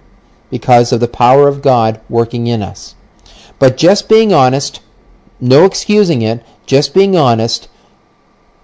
because 0.48 0.92
of 0.92 1.00
the 1.00 1.08
power 1.08 1.46
of 1.46 1.60
God 1.60 2.00
working 2.08 2.46
in 2.46 2.62
us. 2.62 2.94
But 3.58 3.76
just 3.76 4.08
being 4.08 4.32
honest, 4.32 4.80
no 5.42 5.66
excusing 5.66 6.22
it, 6.22 6.42
just 6.64 6.94
being 6.94 7.18
honest, 7.18 7.68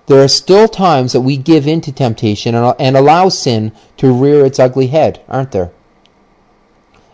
there 0.07 0.25
are 0.25 0.29
still 0.29 0.67
times 0.67 1.13
that 1.13 1.21
we 1.21 1.37
give 1.37 1.69
in 1.69 1.83
to 1.83 1.93
temptation 1.93 2.55
and 2.55 2.97
allow 2.97 3.29
sin 3.29 3.73
to 3.99 4.15
rear 4.15 4.47
its 4.47 4.59
ugly 4.59 4.87
head, 4.87 5.23
aren't 5.29 5.53
there? 5.53 5.73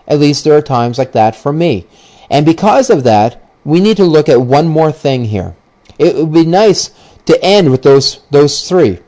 At 0.07 0.21
least 0.21 0.45
there 0.45 0.57
are 0.57 0.63
times 0.63 0.99
like 0.99 1.13
that 1.13 1.35
for 1.35 1.53
me. 1.53 1.87
And 2.31 2.45
because 2.45 2.91
of 2.91 3.05
that, 3.05 3.41
we 3.65 3.81
need 3.81 3.97
to 3.97 4.05
look 4.05 4.29
at 4.29 4.41
one 4.41 4.69
more 4.69 4.93
thing 4.93 5.25
here. 5.25 5.55
It 5.99 6.17
would 6.17 6.33
be 6.33 6.45
nice 6.45 6.91
to 7.27 7.43
end 7.43 7.71
with 7.71 7.83
those, 7.83 8.21
those 8.31 8.69
three. 8.69 8.99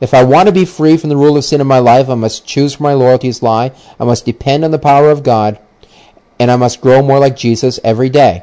If 0.00 0.14
I 0.14 0.24
want 0.24 0.46
to 0.46 0.52
be 0.52 0.64
free 0.64 0.96
from 0.96 1.10
the 1.10 1.16
rule 1.16 1.36
of 1.36 1.44
sin 1.44 1.60
in 1.60 1.66
my 1.66 1.78
life, 1.78 2.08
I 2.08 2.14
must 2.14 2.46
choose 2.46 2.78
where 2.78 2.90
my 2.90 2.94
loyalties 2.94 3.42
lie. 3.42 3.72
I 4.00 4.04
must 4.04 4.24
depend 4.24 4.64
on 4.64 4.70
the 4.70 4.78
power 4.78 5.10
of 5.10 5.22
God. 5.22 5.58
And 6.38 6.50
I 6.50 6.56
must 6.56 6.80
grow 6.80 7.02
more 7.02 7.20
like 7.20 7.36
Jesus 7.36 7.78
every 7.84 8.08
day. 8.08 8.42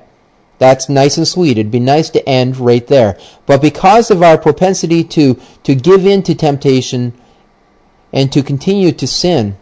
That's 0.58 0.90
nice 0.90 1.18
and 1.18 1.28
sweet. 1.28 1.58
It'd 1.58 1.72
be 1.72 1.80
nice 1.80 2.10
to 2.12 2.28
end 2.28 2.58
right 2.58 2.86
there. 2.88 3.18
But 3.46 3.62
because 3.62 4.12
of 4.12 4.22
our 4.22 4.38
propensity 4.38 5.04
to, 5.06 5.40
to 5.64 5.76
give 5.76 6.06
in 6.06 6.24
to 6.24 6.36
temptation 6.36 7.14
and 8.12 8.32
to 8.32 8.44
continue 8.44 8.92
to 8.92 9.08
sin, 9.08 9.58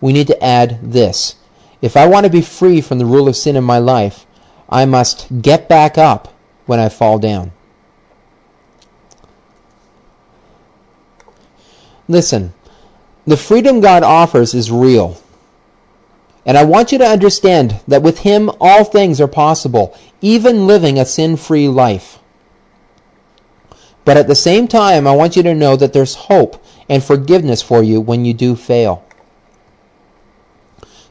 we 0.00 0.12
need 0.12 0.26
to 0.28 0.44
add 0.44 0.78
this. 0.82 1.36
If 1.80 1.96
I 1.96 2.06
want 2.06 2.24
to 2.24 2.30
be 2.30 2.40
free 2.40 2.80
from 2.80 2.98
the 2.98 3.06
rule 3.06 3.28
of 3.28 3.36
sin 3.36 3.56
in 3.56 3.64
my 3.64 3.78
life, 3.78 4.26
I 4.68 4.84
must 4.86 5.42
get 5.42 5.68
back 5.68 5.98
up 5.98 6.32
when 6.66 6.80
I 6.80 6.88
fall 6.88 7.18
down. 7.18 7.52
Listen, 12.08 12.52
the 13.26 13.36
freedom 13.36 13.80
God 13.80 14.02
offers 14.02 14.54
is 14.54 14.70
real. 14.70 15.20
And 16.46 16.58
I 16.58 16.64
want 16.64 16.92
you 16.92 16.98
to 16.98 17.06
understand 17.06 17.80
that 17.88 18.02
with 18.02 18.18
Him 18.18 18.50
all 18.60 18.84
things 18.84 19.20
are 19.20 19.28
possible, 19.28 19.96
even 20.20 20.66
living 20.66 20.98
a 20.98 21.06
sin 21.06 21.36
free 21.36 21.68
life. 21.68 22.18
But 24.04 24.18
at 24.18 24.26
the 24.26 24.34
same 24.34 24.68
time, 24.68 25.06
I 25.06 25.12
want 25.12 25.36
you 25.36 25.42
to 25.44 25.54
know 25.54 25.76
that 25.76 25.94
there's 25.94 26.14
hope 26.14 26.62
and 26.90 27.02
forgiveness 27.02 27.62
for 27.62 27.82
you 27.82 28.00
when 28.00 28.26
you 28.26 28.34
do 28.34 28.54
fail. 28.54 29.02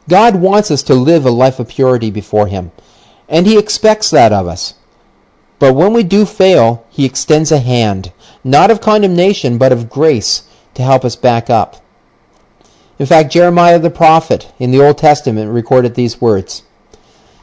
God 0.09 0.35
wants 0.35 0.69
us 0.69 0.83
to 0.83 0.95
live 0.95 1.25
a 1.25 1.31
life 1.31 1.59
of 1.59 1.69
purity 1.69 2.09
before 2.09 2.47
Him, 2.47 2.71
and 3.29 3.47
He 3.47 3.57
expects 3.57 4.09
that 4.09 4.33
of 4.33 4.47
us. 4.47 4.75
But 5.59 5.73
when 5.73 5.93
we 5.93 6.03
do 6.03 6.25
fail, 6.25 6.85
He 6.89 7.05
extends 7.05 7.51
a 7.51 7.59
hand, 7.59 8.11
not 8.43 8.69
of 8.69 8.81
condemnation, 8.81 9.57
but 9.57 9.71
of 9.71 9.89
grace, 9.89 10.43
to 10.73 10.83
help 10.83 11.05
us 11.05 11.15
back 11.15 11.49
up. 11.49 11.81
In 12.99 13.05
fact, 13.05 13.31
Jeremiah 13.31 13.79
the 13.79 13.89
prophet 13.89 14.51
in 14.59 14.71
the 14.71 14.81
Old 14.81 14.97
Testament 14.97 15.51
recorded 15.51 15.95
these 15.95 16.21
words. 16.21 16.63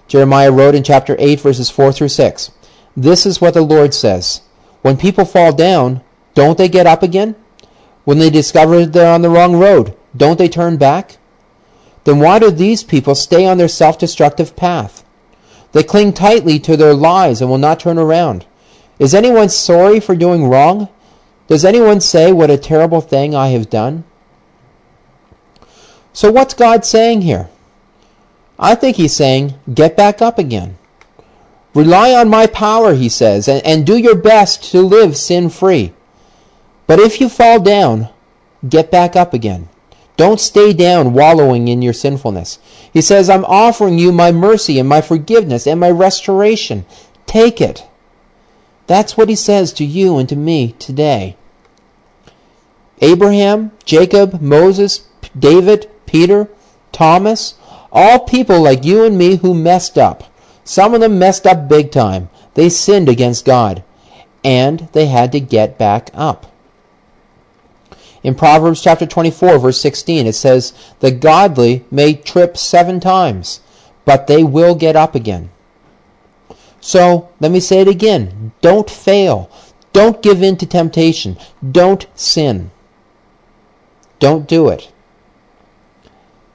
Jeremiah 0.06 0.52
wrote 0.52 0.74
in 0.74 0.82
chapter 0.82 1.16
8, 1.18 1.40
verses 1.40 1.70
4 1.70 1.92
through 1.92 2.08
6 2.08 2.50
This 2.96 3.24
is 3.24 3.40
what 3.40 3.54
the 3.54 3.62
Lord 3.62 3.94
says 3.94 4.42
When 4.82 4.96
people 4.96 5.24
fall 5.24 5.52
down, 5.52 6.02
don't 6.34 6.58
they 6.58 6.68
get 6.68 6.86
up 6.86 7.02
again? 7.02 7.36
When 8.04 8.18
they 8.18 8.30
discover 8.30 8.86
they're 8.86 9.12
on 9.12 9.22
the 9.22 9.30
wrong 9.30 9.56
road, 9.56 9.96
don't 10.16 10.38
they 10.38 10.48
turn 10.48 10.76
back? 10.76 11.18
Then 12.04 12.18
why 12.18 12.38
do 12.38 12.50
these 12.50 12.82
people 12.82 13.14
stay 13.14 13.46
on 13.46 13.58
their 13.58 13.68
self 13.68 13.98
destructive 13.98 14.56
path? 14.56 15.04
They 15.72 15.82
cling 15.82 16.12
tightly 16.12 16.58
to 16.60 16.76
their 16.76 16.94
lies 16.94 17.40
and 17.40 17.50
will 17.50 17.58
not 17.58 17.80
turn 17.80 17.98
around. 17.98 18.46
Is 18.98 19.14
anyone 19.14 19.48
sorry 19.48 20.00
for 20.00 20.16
doing 20.16 20.48
wrong? 20.48 20.88
Does 21.46 21.64
anyone 21.64 22.00
say, 22.00 22.32
What 22.32 22.50
a 22.50 22.56
terrible 22.56 23.00
thing 23.00 23.34
I 23.34 23.48
have 23.48 23.70
done? 23.70 24.04
So, 26.12 26.30
what's 26.30 26.54
God 26.54 26.84
saying 26.84 27.22
here? 27.22 27.48
I 28.58 28.74
think 28.74 28.96
he's 28.96 29.14
saying, 29.14 29.54
Get 29.72 29.96
back 29.96 30.20
up 30.20 30.38
again. 30.38 30.76
Rely 31.72 32.12
on 32.12 32.28
my 32.28 32.46
power, 32.46 32.94
he 32.94 33.08
says, 33.08 33.46
and, 33.46 33.64
and 33.64 33.86
do 33.86 33.96
your 33.96 34.16
best 34.16 34.64
to 34.72 34.82
live 34.82 35.16
sin 35.16 35.48
free. 35.50 35.92
But 36.86 36.98
if 36.98 37.20
you 37.20 37.28
fall 37.28 37.60
down, 37.60 38.08
get 38.68 38.90
back 38.90 39.14
up 39.14 39.32
again. 39.32 39.68
Don't 40.20 40.38
stay 40.38 40.74
down 40.74 41.14
wallowing 41.14 41.68
in 41.68 41.80
your 41.80 41.94
sinfulness. 41.94 42.58
He 42.92 43.00
says, 43.00 43.30
I'm 43.30 43.46
offering 43.46 43.98
you 43.98 44.12
my 44.12 44.32
mercy 44.32 44.78
and 44.78 44.86
my 44.86 45.00
forgiveness 45.00 45.66
and 45.66 45.80
my 45.80 45.90
restoration. 45.90 46.84
Take 47.24 47.58
it. 47.58 47.86
That's 48.86 49.16
what 49.16 49.30
he 49.30 49.34
says 49.34 49.72
to 49.72 49.84
you 49.86 50.18
and 50.18 50.28
to 50.28 50.36
me 50.36 50.74
today. 50.78 51.36
Abraham, 53.00 53.72
Jacob, 53.86 54.42
Moses, 54.42 55.04
David, 55.38 55.88
Peter, 56.04 56.50
Thomas, 56.92 57.54
all 57.90 58.18
people 58.18 58.60
like 58.60 58.84
you 58.84 59.04
and 59.04 59.16
me 59.16 59.36
who 59.36 59.54
messed 59.54 59.96
up. 59.96 60.24
Some 60.64 60.92
of 60.92 61.00
them 61.00 61.18
messed 61.18 61.46
up 61.46 61.66
big 61.66 61.90
time. 61.90 62.28
They 62.52 62.68
sinned 62.68 63.08
against 63.08 63.46
God. 63.46 63.82
And 64.44 64.86
they 64.92 65.06
had 65.06 65.32
to 65.32 65.40
get 65.40 65.78
back 65.78 66.10
up. 66.12 66.52
In 68.22 68.34
Proverbs 68.34 68.82
chapter 68.82 69.06
24, 69.06 69.58
verse 69.58 69.80
16, 69.80 70.26
it 70.26 70.34
says, 70.34 70.74
The 71.00 71.10
godly 71.10 71.84
may 71.90 72.14
trip 72.14 72.56
seven 72.56 73.00
times, 73.00 73.60
but 74.04 74.26
they 74.26 74.44
will 74.44 74.74
get 74.74 74.94
up 74.94 75.14
again. 75.14 75.50
So, 76.80 77.30
let 77.40 77.50
me 77.50 77.60
say 77.60 77.80
it 77.80 77.88
again. 77.88 78.52
Don't 78.60 78.90
fail. 78.90 79.50
Don't 79.92 80.22
give 80.22 80.42
in 80.42 80.56
to 80.58 80.66
temptation. 80.66 81.36
Don't 81.68 82.06
sin. 82.14 82.70
Don't 84.18 84.46
do 84.46 84.68
it. 84.68 84.92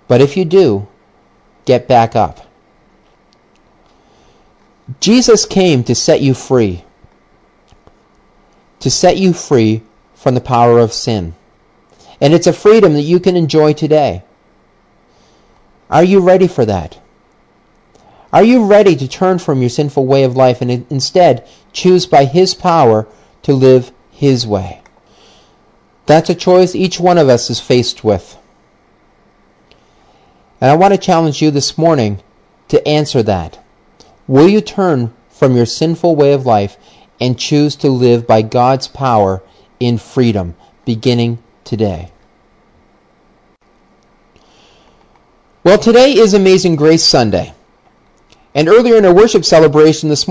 But 0.07 0.21
if 0.21 0.37
you 0.37 0.45
do, 0.45 0.87
get 1.65 1.87
back 1.87 2.15
up. 2.15 2.45
Jesus 4.99 5.45
came 5.45 5.83
to 5.83 5.95
set 5.95 6.21
you 6.21 6.35
free. 6.35 6.83
To 8.81 8.91
set 8.91 9.17
you 9.17 9.33
free 9.33 9.81
from 10.13 10.35
the 10.35 10.41
power 10.41 10.77
of 10.77 10.93
sin. 10.93 11.33
And 12.21 12.33
it's 12.33 12.47
a 12.47 12.53
freedom 12.53 12.93
that 12.93 13.01
you 13.01 13.19
can 13.19 13.35
enjoy 13.35 13.73
today. 13.73 14.23
Are 15.89 16.03
you 16.03 16.19
ready 16.19 16.47
for 16.47 16.65
that? 16.65 16.99
Are 18.33 18.43
you 18.43 18.65
ready 18.65 18.95
to 18.95 19.07
turn 19.07 19.39
from 19.39 19.61
your 19.61 19.69
sinful 19.69 20.05
way 20.05 20.23
of 20.23 20.35
life 20.35 20.61
and 20.61 20.85
instead 20.89 21.47
choose 21.71 22.05
by 22.05 22.25
His 22.25 22.53
power 22.53 23.07
to 23.43 23.53
live 23.53 23.91
His 24.11 24.45
way? 24.45 24.81
That's 26.05 26.29
a 26.29 26.35
choice 26.35 26.75
each 26.75 26.99
one 26.99 27.17
of 27.17 27.29
us 27.29 27.49
is 27.49 27.59
faced 27.59 28.03
with. 28.03 28.37
And 30.61 30.71
I 30.71 30.75
want 30.75 30.93
to 30.93 30.99
challenge 30.99 31.41
you 31.41 31.51
this 31.51 31.77
morning 31.77 32.21
to 32.69 32.85
answer 32.87 33.23
that. 33.23 33.59
Will 34.27 34.49
you 34.49 34.61
turn 34.61 35.13
from 35.29 35.55
your 35.55 35.65
sinful 35.65 36.15
way 36.15 36.33
of 36.33 36.45
life 36.45 36.77
and 37.19 37.37
choose 37.37 37.75
to 37.77 37.89
live 37.89 38.25
by 38.25 38.41
God's 38.41 38.87
power 38.87 39.43
in 39.79 39.97
freedom, 39.97 40.55
beginning 40.85 41.39
today? 41.65 42.11
Well, 45.65 45.79
today 45.79 46.13
is 46.13 46.33
Amazing 46.33 46.77
Grace 46.77 47.03
Sunday. 47.03 47.53
And 48.53 48.69
earlier 48.69 48.95
in 48.95 49.05
our 49.05 49.13
worship 49.13 49.43
celebration 49.43 50.07
this 50.07 50.23